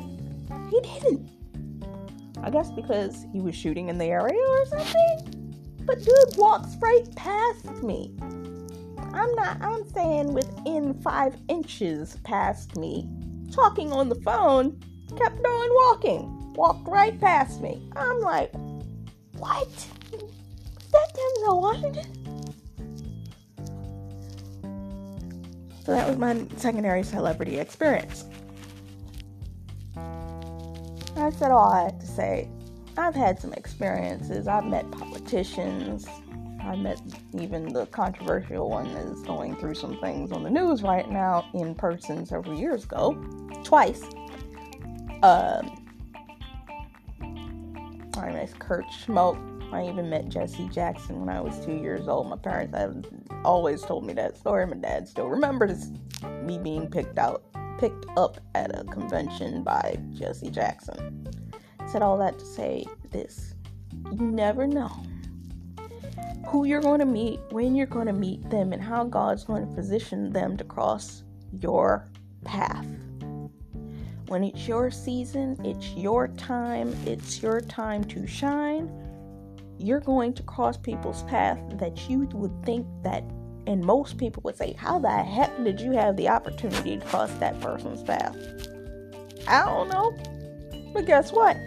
[0.70, 1.30] he didn't.
[2.44, 5.56] I guess because he was shooting in the area or something.
[5.86, 8.16] But dude walks right past me.
[9.14, 13.10] I'm not, I'm saying within five inches past me.
[13.52, 14.80] Talking on the phone,
[15.18, 16.54] kept on walking.
[16.54, 17.90] Walked right past me.
[17.96, 18.54] I'm like,
[19.42, 19.88] what?
[20.92, 22.54] That Denzel Washington?
[25.84, 28.26] So that was my secondary celebrity experience.
[31.16, 32.50] That's all I had to say
[32.98, 34.48] I've had some experiences.
[34.48, 36.06] I've met politicians.
[36.62, 37.02] I met
[37.34, 41.50] even the controversial one that is going through some things on the news right now
[41.56, 43.14] in person several years ago,
[43.64, 44.04] twice.
[45.24, 45.81] Um,
[48.22, 49.40] I met Kurt Schmoke.
[49.74, 52.30] I even met Jesse Jackson when I was two years old.
[52.30, 53.06] My parents have
[53.44, 54.66] always told me that story.
[54.68, 55.92] My dad still remembers
[56.44, 57.44] me being picked out,
[57.80, 61.28] picked up at a convention by Jesse Jackson
[61.92, 63.54] said all that to say this
[64.12, 65.04] you never know
[66.48, 69.68] who you're going to meet, when you're going to meet them, and how God's going
[69.68, 71.24] to position them to cross
[71.60, 72.10] your
[72.44, 72.86] path.
[74.32, 78.90] When it's your season, it's your time, it's your time to shine,
[79.78, 83.26] you're going to cross people's path that you would think that
[83.68, 87.30] and most people would say, How the heck did you have the opportunity to cross
[87.40, 88.34] that person's path?
[89.50, 90.16] I don't know.
[90.94, 91.58] But guess what?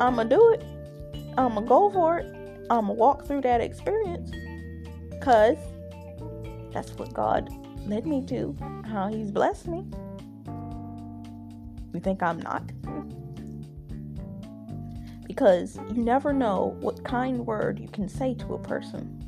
[0.00, 0.64] I'm going to do it.
[1.36, 2.34] I'm going to go for it.
[2.70, 4.32] I'm going to walk through that experience.
[5.10, 5.58] Because
[6.72, 7.50] that's what God
[7.86, 9.84] led me to, how He's blessed me.
[11.98, 12.62] You think I'm not?
[15.26, 19.24] Because you never know what kind word you can say to a person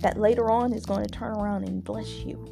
[0.00, 2.42] that later on is going to turn around and bless you.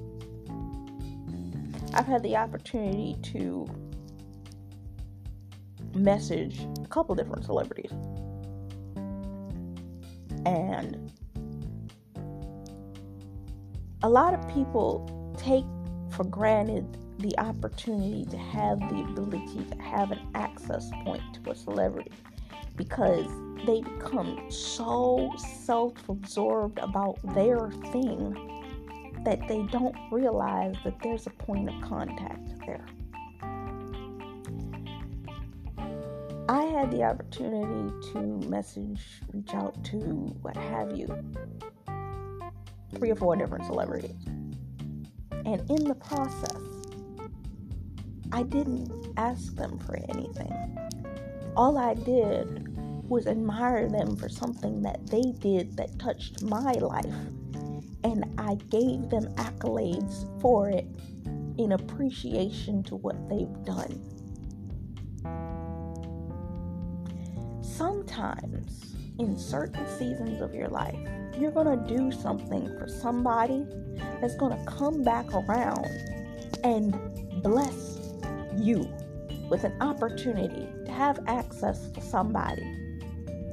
[1.94, 3.66] I've had the opportunity to
[5.94, 7.92] message a couple different celebrities.
[10.44, 11.10] And
[14.02, 15.08] a lot of people
[15.38, 15.64] take
[16.14, 21.54] for granted the opportunity to have the ability to have an access point to a
[21.54, 22.12] celebrity
[22.76, 23.26] because
[23.66, 28.46] they become so self absorbed about their thing
[29.24, 32.86] that they don't realize that there's a point of contact there.
[36.48, 38.18] I had the opportunity to
[38.48, 39.98] message, reach out to
[40.42, 41.06] what have you,
[42.96, 44.16] three or four different celebrities.
[45.30, 46.79] And in the process,
[48.32, 50.52] I didn't ask them for anything.
[51.56, 52.68] All I did
[53.08, 57.14] was admire them for something that they did that touched my life.
[58.04, 60.86] And I gave them accolades for it
[61.58, 64.00] in appreciation to what they've done.
[67.62, 70.96] Sometimes, in certain seasons of your life,
[71.38, 73.66] you're going to do something for somebody
[74.20, 75.86] that's going to come back around
[76.62, 76.94] and
[77.42, 77.89] bless
[78.56, 78.92] you
[79.48, 82.64] with an opportunity to have access to somebody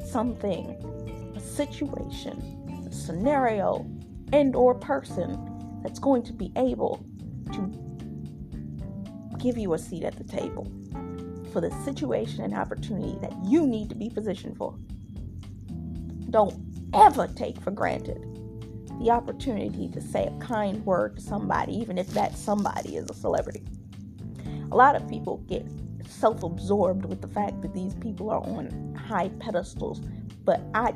[0.07, 3.85] something, a situation, a scenario,
[4.33, 7.05] and or person that's going to be able
[7.53, 7.73] to
[9.37, 10.71] give you a seat at the table
[11.51, 14.75] for the situation and opportunity that you need to be positioned for.
[16.29, 16.55] Don't
[16.93, 18.23] ever take for granted
[18.99, 23.13] the opportunity to say a kind word to somebody, even if that somebody is a
[23.13, 23.63] celebrity.
[24.71, 25.65] A lot of people get
[26.07, 30.01] self absorbed with the fact that these people are on high pedestals.
[30.43, 30.93] But I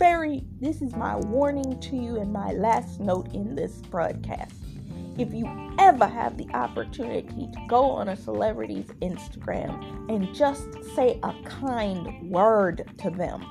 [0.00, 4.54] very, this is my warning to you and my last note in this broadcast.
[5.18, 5.46] If you
[5.78, 12.30] ever have the opportunity to go on a celebrity's Instagram and just say a kind
[12.30, 13.44] word to them,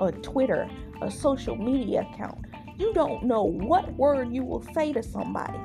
[0.00, 0.70] a Twitter,
[1.00, 2.46] a social media account,
[2.78, 5.58] you don't know what word you will say to somebody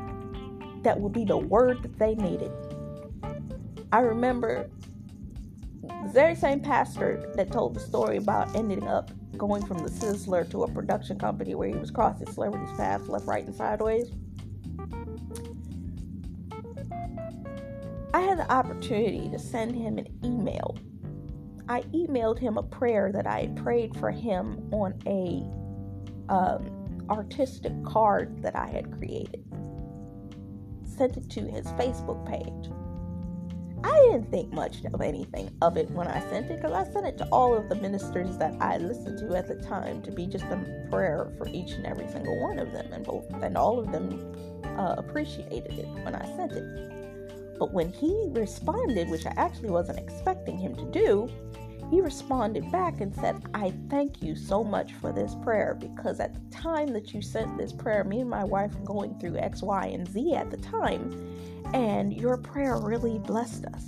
[0.84, 2.52] that would be the word that they needed.
[3.92, 4.70] I remember
[5.82, 10.50] the very same pastor that told the story about ending up going from the Sizzler
[10.52, 14.12] to a production company where he was crossing celebrities' paths left, right, and sideways.
[18.14, 20.78] I had the opportunity to send him an email.
[21.70, 25.46] I emailed him a prayer that I had prayed for him on a
[26.34, 29.47] um, artistic card that I had created.
[30.98, 32.72] Sent it to his Facebook page.
[33.84, 37.06] I didn't think much of anything of it when I sent it because I sent
[37.06, 40.26] it to all of the ministers that I listened to at the time to be
[40.26, 43.80] just a prayer for each and every single one of them, and both and all
[43.80, 47.58] of them uh, appreciated it when I sent it.
[47.60, 51.30] But when he responded, which I actually wasn't expecting him to do,
[51.90, 56.34] he responded back and said, I thank you so much for this prayer because at
[56.34, 59.62] the time that you sent this prayer, me and my wife were going through X,
[59.62, 61.38] Y, and Z at the time
[61.74, 63.84] and your prayer really blessed us.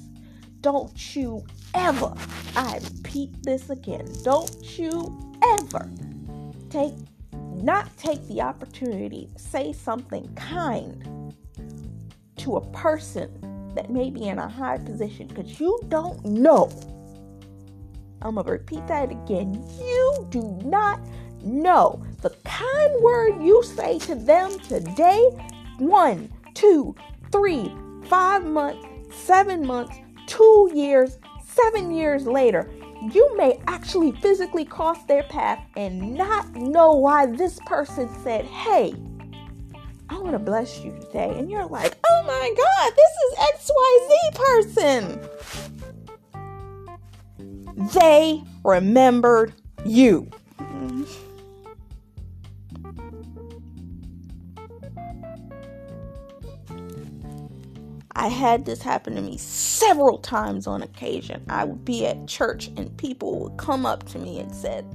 [0.61, 2.13] Don't you ever,
[2.55, 5.89] I repeat this again, don't you ever
[6.69, 6.93] take
[7.61, 11.35] not take the opportunity to say something kind
[12.37, 13.29] to a person
[13.75, 16.69] that may be in a high position because you don't know.
[18.21, 19.63] I'm going to repeat that again.
[19.79, 20.99] You do not
[21.43, 25.21] know the kind word you say to them today.
[25.77, 26.95] One, two,
[27.31, 27.73] three,
[28.05, 29.97] five months, seven months,
[30.27, 32.69] two years, seven years later,
[33.13, 38.93] you may actually physically cross their path and not know why this person said, Hey,
[40.09, 41.33] I want to bless you today.
[41.37, 45.78] And you're like, Oh my God, this is XYZ person.
[47.93, 49.53] They remembered
[49.85, 50.29] you.
[58.11, 61.43] I had this happen to me several times on occasion.
[61.47, 64.85] I would be at church and people would come up to me and said,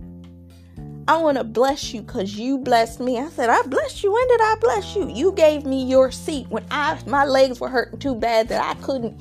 [1.09, 3.19] I want to bless you because you blessed me.
[3.19, 4.13] I said, I blessed you.
[4.13, 5.09] When did I bless you?
[5.09, 8.81] You gave me your seat when I my legs were hurting too bad that I
[8.83, 9.21] couldn't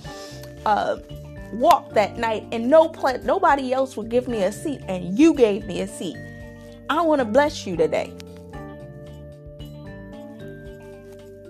[0.65, 0.97] uh,
[1.53, 5.33] walk that night, and no pla- nobody else would give me a seat, and you
[5.33, 6.17] gave me a seat.
[6.89, 8.13] I want to bless you today.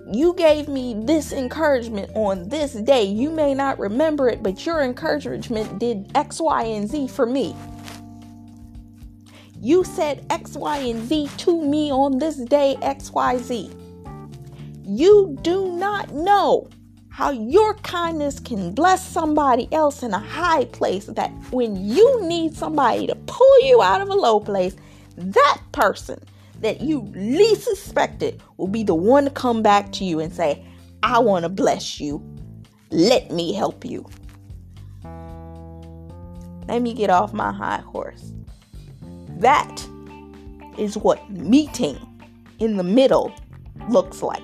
[0.06, 3.04] You gave me this encouragement on this day.
[3.04, 7.56] You may not remember it, but your encouragement did X, Y, and Z for me.
[9.60, 13.70] You said X, Y, and Z to me on this day, X, Y, Z.
[14.84, 16.68] You do not know
[17.14, 22.52] how your kindness can bless somebody else in a high place that when you need
[22.56, 24.74] somebody to pull you out of a low place,
[25.16, 26.20] that person
[26.58, 30.66] that you least suspected will be the one to come back to you and say,
[31.04, 32.20] I want to bless you.
[32.90, 34.04] Let me help you.
[36.66, 38.32] Let me get off my high horse.
[39.38, 39.86] That
[40.76, 41.96] is what meeting
[42.58, 43.32] in the middle
[43.88, 44.42] looks like.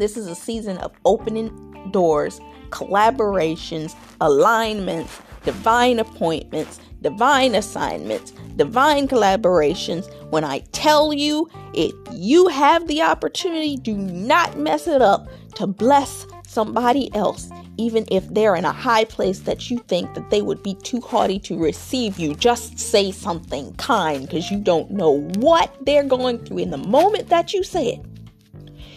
[0.00, 2.40] This is a season of opening doors,
[2.70, 10.10] collaborations, alignments, divine appointments, divine assignments, divine collaborations.
[10.30, 15.66] When I tell you, if you have the opportunity, do not mess it up to
[15.66, 20.42] bless somebody else even if they're in a high place that you think that they
[20.42, 25.20] would be too haughty to receive you, just say something kind because you don't know
[25.36, 26.58] what they're going through.
[26.58, 28.09] In the moment that you say it,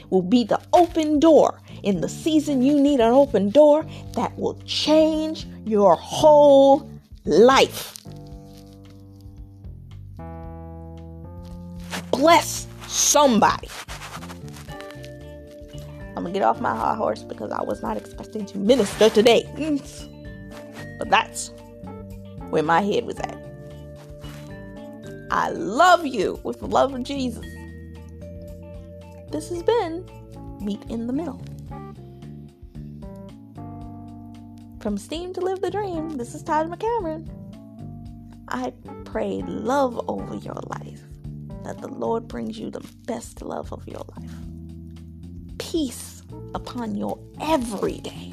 [0.09, 1.61] will be the open door.
[1.83, 3.85] In the season you need an open door
[4.15, 6.89] that will change your whole
[7.25, 7.99] life.
[12.11, 13.67] Bless somebody.
[16.15, 19.43] I'm gonna get off my high horse because I was not expecting to minister today.
[19.55, 20.99] Mm.
[20.99, 21.51] But that's
[22.49, 23.37] where my head was at.
[25.31, 27.45] I love you with the love of Jesus.
[29.33, 30.05] This has been
[30.61, 31.43] Meet in the Middle.
[34.79, 37.27] From Steam to Live the Dream, this is Todd McCameron.
[38.49, 38.73] I
[39.05, 41.01] pray love over your life,
[41.63, 44.35] that the Lord brings you the best love of your life.
[45.57, 46.21] Peace
[46.53, 48.31] upon your everyday.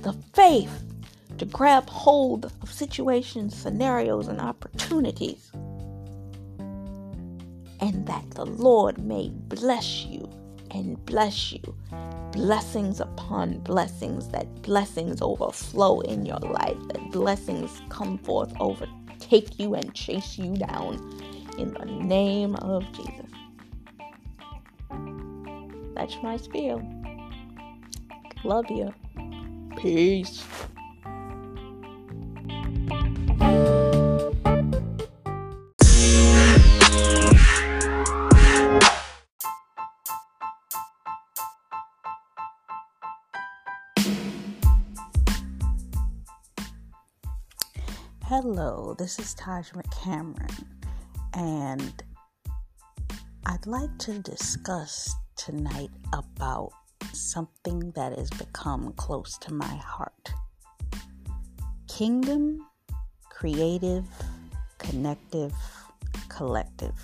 [0.00, 0.84] The faith
[1.36, 5.52] to grab hold of situations, scenarios, and opportunities.
[7.80, 10.28] And that the Lord may bless you
[10.72, 11.76] and bless you.
[12.32, 19.74] Blessings upon blessings, that blessings overflow in your life, that blessings come forth, overtake you,
[19.74, 20.96] and chase you down
[21.58, 23.30] in the name of Jesus.
[25.94, 26.82] That's my spiel.
[28.44, 28.94] Love you.
[29.76, 30.44] Peace.
[48.98, 50.64] This is Taj McCameron,
[51.32, 52.02] and
[53.46, 56.72] I'd like to discuss tonight about
[57.14, 60.32] something that has become close to my heart.
[61.88, 62.66] Kingdom,
[63.30, 64.04] creative,
[64.76, 65.54] connective,
[66.28, 67.00] collective.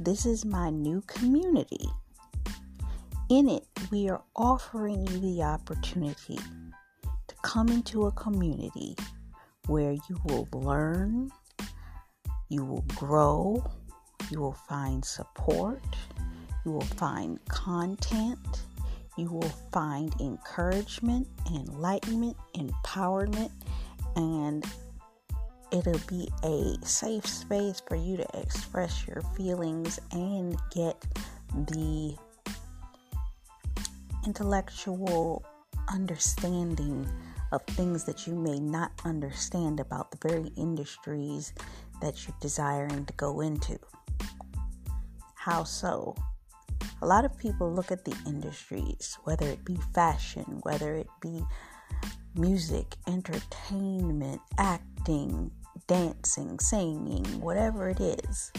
[0.00, 1.88] This is my new community.
[3.28, 6.40] In it, we are offering you the opportunity
[7.28, 8.96] to come into a community
[9.68, 11.30] where you will learn,
[12.48, 13.64] you will grow,
[14.30, 15.82] you will find support,
[16.64, 18.38] you will find content.
[19.18, 23.50] You will find encouragement, enlightenment, empowerment,
[24.14, 24.64] and
[25.72, 31.04] it'll be a safe space for you to express your feelings and get
[31.52, 32.14] the
[34.24, 35.44] intellectual
[35.92, 37.08] understanding
[37.52, 41.52] of things that you may not understand about the very industries
[42.00, 43.78] that you're desiring to go into.
[45.34, 46.14] How so?
[47.00, 51.44] a lot of people look at the industries, whether it be fashion, whether it be
[52.34, 55.50] music, entertainment, acting,
[55.86, 58.52] dancing, singing, whatever it is.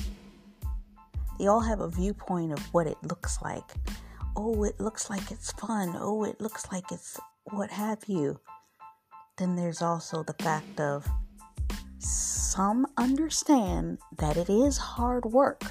[1.37, 3.73] They all have a viewpoint of what it looks like.
[4.35, 5.95] Oh, it looks like it's fun.
[5.97, 7.19] Oh, it looks like it's
[7.51, 8.39] what have you.
[9.39, 11.07] Then there's also the fact of
[11.97, 15.63] some understand that it is hard work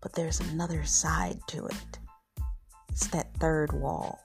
[0.00, 1.98] but there's another side to it.
[2.90, 4.20] It's that third wall.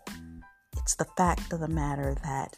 [0.77, 2.57] It's the fact of the matter that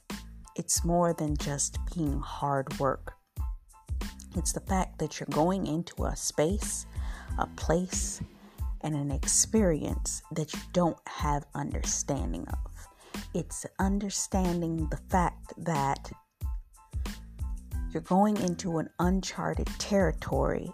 [0.56, 3.14] it's more than just being hard work.
[4.36, 6.86] It's the fact that you're going into a space,
[7.38, 8.22] a place,
[8.82, 12.74] and an experience that you don't have understanding of.
[13.36, 16.09] It's understanding the fact that
[17.91, 20.71] you're going into an uncharted territory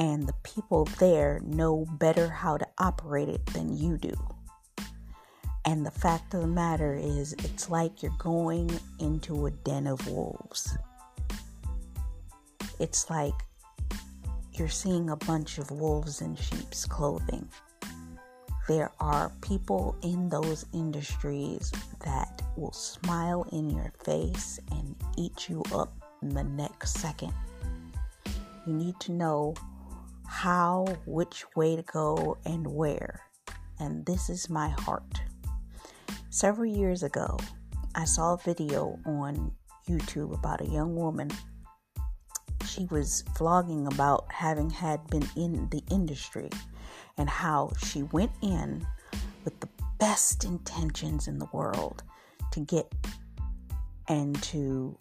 [0.00, 4.12] and the people there know better how to operate it than you do.
[5.64, 10.04] And the fact of the matter is, it's like you're going into a den of
[10.08, 10.76] wolves.
[12.80, 13.34] It's like
[14.52, 17.48] you're seeing a bunch of wolves in sheep's clothing.
[18.66, 21.70] There are people in those industries
[22.02, 25.92] that will smile in your face and eat you up
[26.22, 27.34] in the next second.
[28.66, 29.54] You need to know
[30.26, 33.20] how, which way to go, and where.
[33.78, 35.20] And this is my heart.
[36.30, 37.38] Several years ago,
[37.94, 39.52] I saw a video on
[39.86, 41.30] YouTube about a young woman.
[42.66, 46.48] She was vlogging about having had been in the industry
[47.16, 48.86] and how she went in
[49.44, 52.02] with the best intentions in the world
[52.52, 52.92] to get
[54.08, 54.96] and to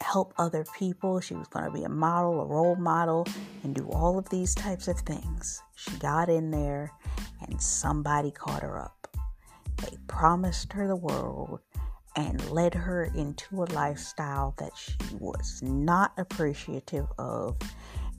[0.00, 1.20] help other people.
[1.20, 3.26] She was going to be a model, a role model,
[3.62, 5.62] and do all of these types of things.
[5.76, 6.92] She got in there
[7.40, 9.08] and somebody caught her up.
[9.78, 11.60] They promised her the world
[12.16, 17.56] and led her into a lifestyle that she was not appreciative of.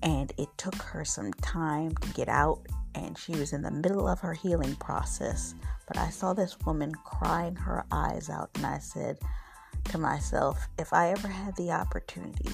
[0.06, 2.62] And it took her some time to get out,
[2.94, 5.56] and she was in the middle of her healing process.
[5.88, 9.18] But I saw this woman crying her eyes out, and I said,
[9.86, 12.50] to myself, if I ever had the opportunity,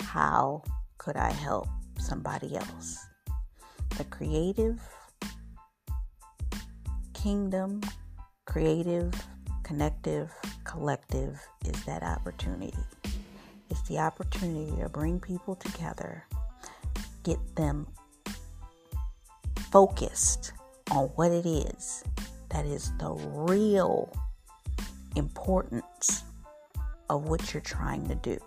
[0.00, 0.62] how
[0.96, 1.68] could I help
[1.98, 2.98] somebody else?
[3.96, 4.80] The creative
[7.14, 7.80] kingdom,
[8.46, 9.12] creative,
[9.64, 10.30] connective,
[10.64, 12.78] collective is that opportunity.
[13.70, 16.24] It's the opportunity to bring people together,
[17.22, 17.86] get them
[19.70, 20.52] focused
[20.90, 22.02] on what it is
[22.50, 24.10] that is the real
[25.16, 26.24] importance
[27.10, 28.38] of what you're trying to do,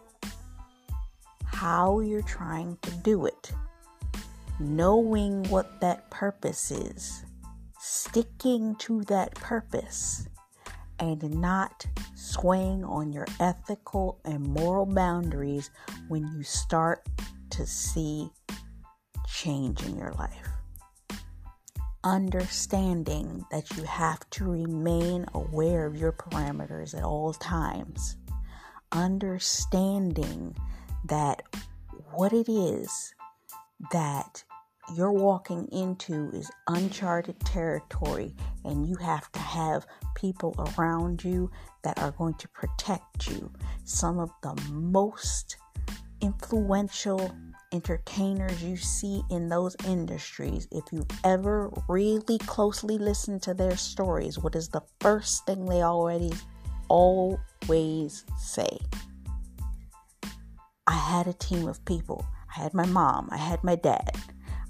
[1.45, 3.51] how you're trying to do it,
[4.59, 7.23] knowing what that purpose is,
[7.79, 10.27] sticking to that purpose,
[11.01, 11.85] and not
[12.15, 15.71] swaying on your ethical and moral boundaries
[16.07, 17.03] when you start
[17.49, 18.29] to see
[19.27, 20.47] change in your life.
[22.03, 28.17] Understanding that you have to remain aware of your parameters at all times,
[28.91, 30.55] understanding
[31.05, 31.41] that
[32.11, 33.13] what it is
[33.91, 34.43] that
[34.95, 41.49] you're walking into is uncharted territory, and you have to have people around you
[41.83, 43.51] that are going to protect you.
[43.85, 45.57] Some of the most
[46.21, 47.33] influential
[47.73, 54.37] entertainers you see in those industries, if you've ever really closely listened to their stories,
[54.37, 56.31] what is the first thing they already
[56.89, 58.77] always say?
[60.87, 62.25] I had a team of people.
[62.55, 64.11] I had my mom, I had my dad,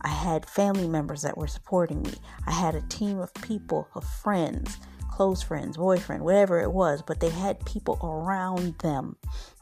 [0.02, 2.14] I had family members that were supporting me.
[2.48, 4.78] I had a team of people, of friends,
[5.10, 9.16] close friends, boyfriend, whatever it was, but they had people around them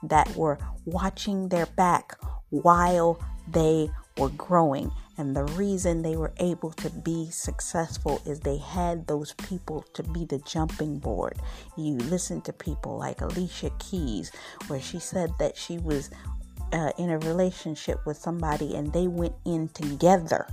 [0.04, 2.18] that were watching their back
[2.50, 3.20] while
[3.52, 4.92] they were growing.
[5.18, 10.04] And the reason they were able to be successful is they had those people to
[10.04, 11.38] be the jumping board.
[11.76, 14.32] You listen to people like Alicia Keys,
[14.68, 16.10] where she said that she was
[16.74, 20.48] uh, in a relationship with somebody and they went in together.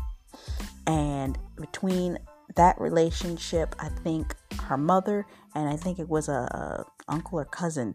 [0.87, 2.19] And between
[2.55, 7.45] that relationship, I think her mother and I think it was a, a uncle or
[7.45, 7.95] cousin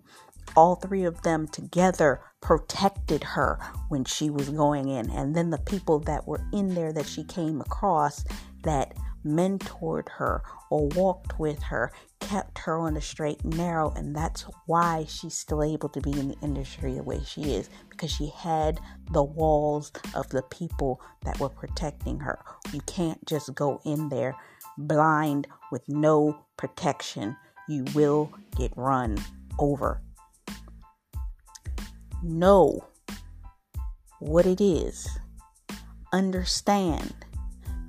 [0.55, 3.59] all three of them together protected her
[3.89, 5.09] when she was going in.
[5.09, 8.25] And then the people that were in there that she came across
[8.63, 8.93] that
[9.25, 11.91] mentored her or walked with her
[12.21, 13.91] kept her on the straight and narrow.
[13.95, 17.69] And that's why she's still able to be in the industry the way she is
[17.89, 18.79] because she had
[19.11, 22.39] the walls of the people that were protecting her.
[22.71, 24.35] You can't just go in there
[24.77, 27.35] blind with no protection.
[27.67, 29.17] You will get run
[29.59, 30.01] over
[32.23, 32.85] know
[34.19, 35.09] what it is,
[36.13, 37.13] understand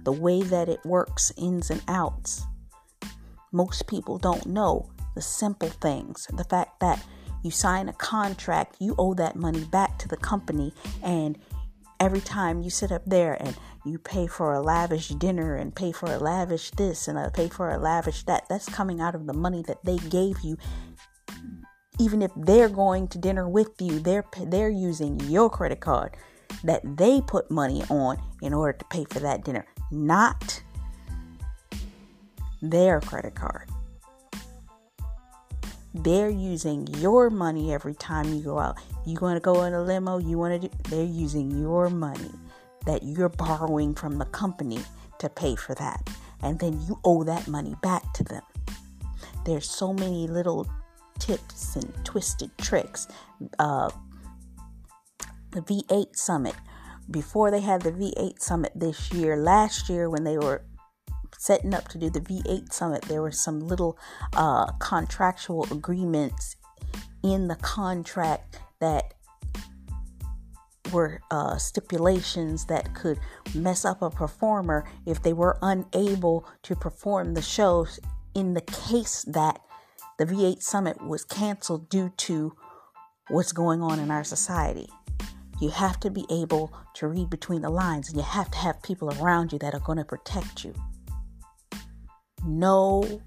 [0.05, 2.43] the way that it works, ins and outs.
[3.53, 6.27] Most people don't know the simple things.
[6.33, 7.05] The fact that
[7.43, 10.73] you sign a contract, you owe that money back to the company,
[11.03, 11.39] and
[12.01, 15.93] every time you sit up there and you pay for a lavish dinner and pay
[15.93, 18.45] for a lavish this and a pay for a lavish that.
[18.49, 20.57] That's coming out of the money that they gave you.
[22.01, 26.17] Even if they're going to dinner with you, they're they're using your credit card
[26.65, 30.63] that they put money on in order to pay for that dinner, not
[32.63, 33.69] their credit card.
[35.95, 38.79] They're using your money every time you go out.
[39.05, 42.31] You want to go in a limo, you want to do, they're using your money
[42.87, 44.81] that you're borrowing from the company
[45.19, 46.09] to pay for that.
[46.43, 48.43] And then you owe that money back to them.
[49.45, 50.67] There's so many little
[51.19, 53.07] tips and twisted tricks.
[53.59, 53.91] Uh,
[55.51, 56.55] the V8 Summit,
[57.11, 60.63] before they had the V8 Summit this year, last year when they were
[61.43, 63.99] setting up to do the V8 Summit, there were some little
[64.35, 66.55] uh, contractual agreements
[67.25, 69.15] in the contract that
[70.93, 73.19] were uh, stipulations that could
[73.57, 77.99] mess up a performer if they were unable to perform the shows
[78.37, 79.61] in the case that
[80.19, 82.53] the V8 Summit was canceled due to
[83.31, 84.89] what's going on in our society.
[85.61, 88.81] You have to be able to read between the lines and you have to have
[88.85, 90.73] people around you that are going to protect you.
[92.45, 93.23] Know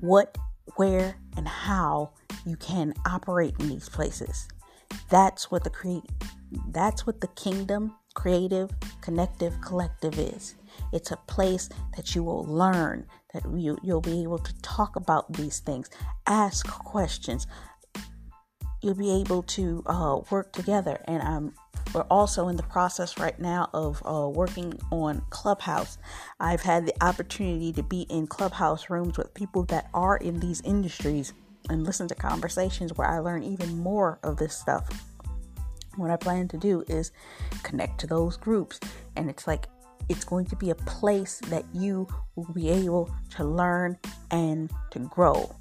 [0.00, 0.36] what,
[0.76, 2.12] where, and how
[2.44, 4.48] you can operate in these places.
[5.10, 6.06] That's what the cre-
[6.70, 8.70] that's what the kingdom creative
[9.00, 10.56] connective collective is.
[10.92, 15.32] It's a place that you will learn, that you, you'll be able to talk about
[15.32, 15.90] these things,
[16.26, 17.46] ask questions.
[18.82, 21.00] You'll be able to uh, work together.
[21.06, 21.52] And I'm
[21.94, 25.98] we're also in the process right now of uh, working on Clubhouse.
[26.38, 30.60] I've had the opportunity to be in Clubhouse rooms with people that are in these
[30.62, 31.32] industries
[31.70, 34.88] and listen to conversations where I learn even more of this stuff.
[35.96, 37.10] What I plan to do is
[37.62, 38.78] connect to those groups,
[39.16, 39.66] and it's like
[40.08, 42.06] it's going to be a place that you
[42.36, 43.98] will be able to learn
[44.30, 45.54] and to grow.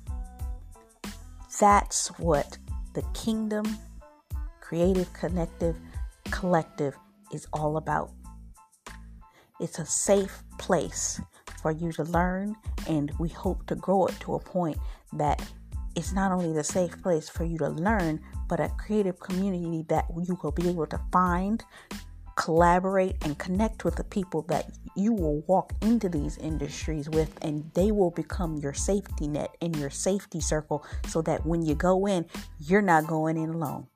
[1.60, 2.58] That's what
[2.94, 3.66] the Kingdom
[4.62, 5.76] Creative Connective
[6.32, 6.96] Collective
[7.34, 8.12] is all about.
[9.60, 11.20] It's a safe place
[11.62, 12.56] for you to learn,
[12.88, 14.78] and we hope to grow it to a point
[15.14, 15.42] that
[15.96, 20.06] it's not only the safe place for you to learn, but a creative community that
[20.16, 21.64] you will be able to find,
[22.36, 27.72] collaborate, and connect with the people that you will walk into these industries with, and
[27.74, 32.06] they will become your safety net and your safety circle so that when you go
[32.06, 32.26] in,
[32.60, 33.88] you're not going in alone.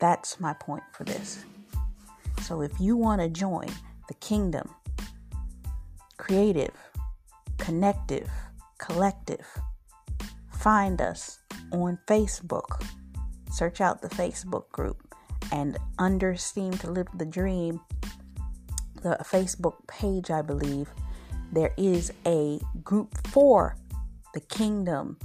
[0.00, 1.44] That's my point for this.
[2.42, 3.68] So if you want to join
[4.08, 4.74] the kingdom,
[6.16, 6.74] creative,
[7.58, 8.30] connective,
[8.78, 9.46] Collective.
[10.52, 11.40] Find us
[11.72, 12.84] on Facebook.
[13.50, 15.14] Search out the Facebook group
[15.52, 17.80] and under Steam to Live the Dream,
[19.02, 20.88] the Facebook page, I believe,
[21.52, 23.76] there is a group for
[24.34, 25.18] the Kingdom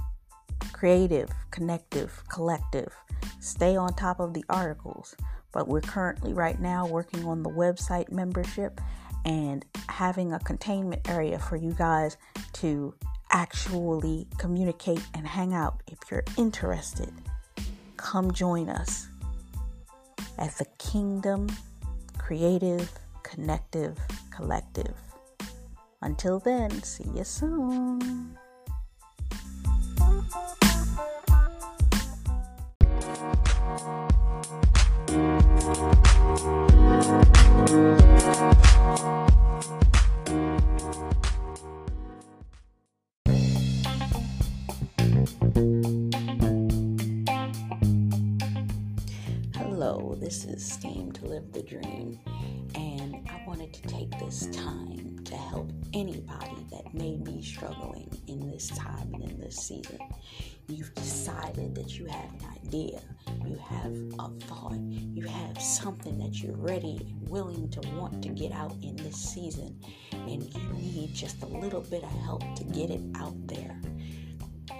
[0.72, 2.92] Creative, Connective, Collective.
[3.40, 5.16] Stay on top of the articles.
[5.52, 8.80] But we're currently, right now, working on the website membership
[9.24, 12.16] and having a containment area for you guys
[12.54, 12.94] to
[13.30, 15.82] actually communicate and hang out.
[15.86, 17.12] If you're interested,
[17.96, 19.08] come join us
[20.38, 21.48] at the Kingdom
[22.18, 22.90] Creative
[23.22, 23.98] Connective
[24.30, 24.94] Collective.
[26.02, 28.36] Until then, see you soon.
[35.64, 35.80] Hello,
[50.20, 52.20] this is Steam to Live the Dream,
[52.74, 58.50] and I wanted to take this time to help anybody that may be struggling in
[58.50, 59.98] this time and in this season.
[60.66, 63.00] You've decided that you have an idea,
[63.46, 68.30] you have a thought, you have something that you're ready and willing to want to
[68.30, 69.78] get out in this season,
[70.12, 73.78] and you need just a little bit of help to get it out there.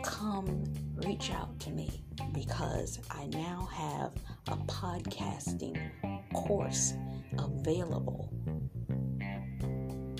[0.02, 0.64] Come
[0.96, 4.12] reach out to me because I now have
[4.48, 5.78] a podcasting
[6.32, 6.94] course
[7.38, 8.32] available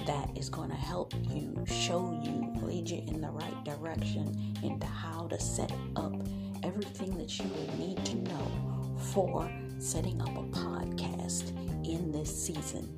[0.07, 4.87] that is going to help you, show you, lead you in the right direction into
[4.87, 6.15] how to set up
[6.63, 11.51] everything that you will need to know for setting up a podcast
[11.87, 12.89] in this season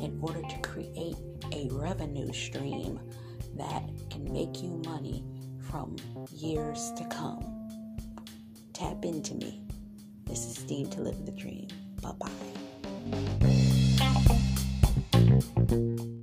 [0.00, 1.16] in order to create
[1.52, 2.98] a revenue stream
[3.56, 5.24] that can make you money
[5.70, 5.96] from
[6.32, 7.68] years to come.
[8.72, 9.62] Tap into me.
[10.24, 11.68] This is Steam to Live the Dream.
[12.00, 12.12] Bye.
[15.68, 16.18] bye.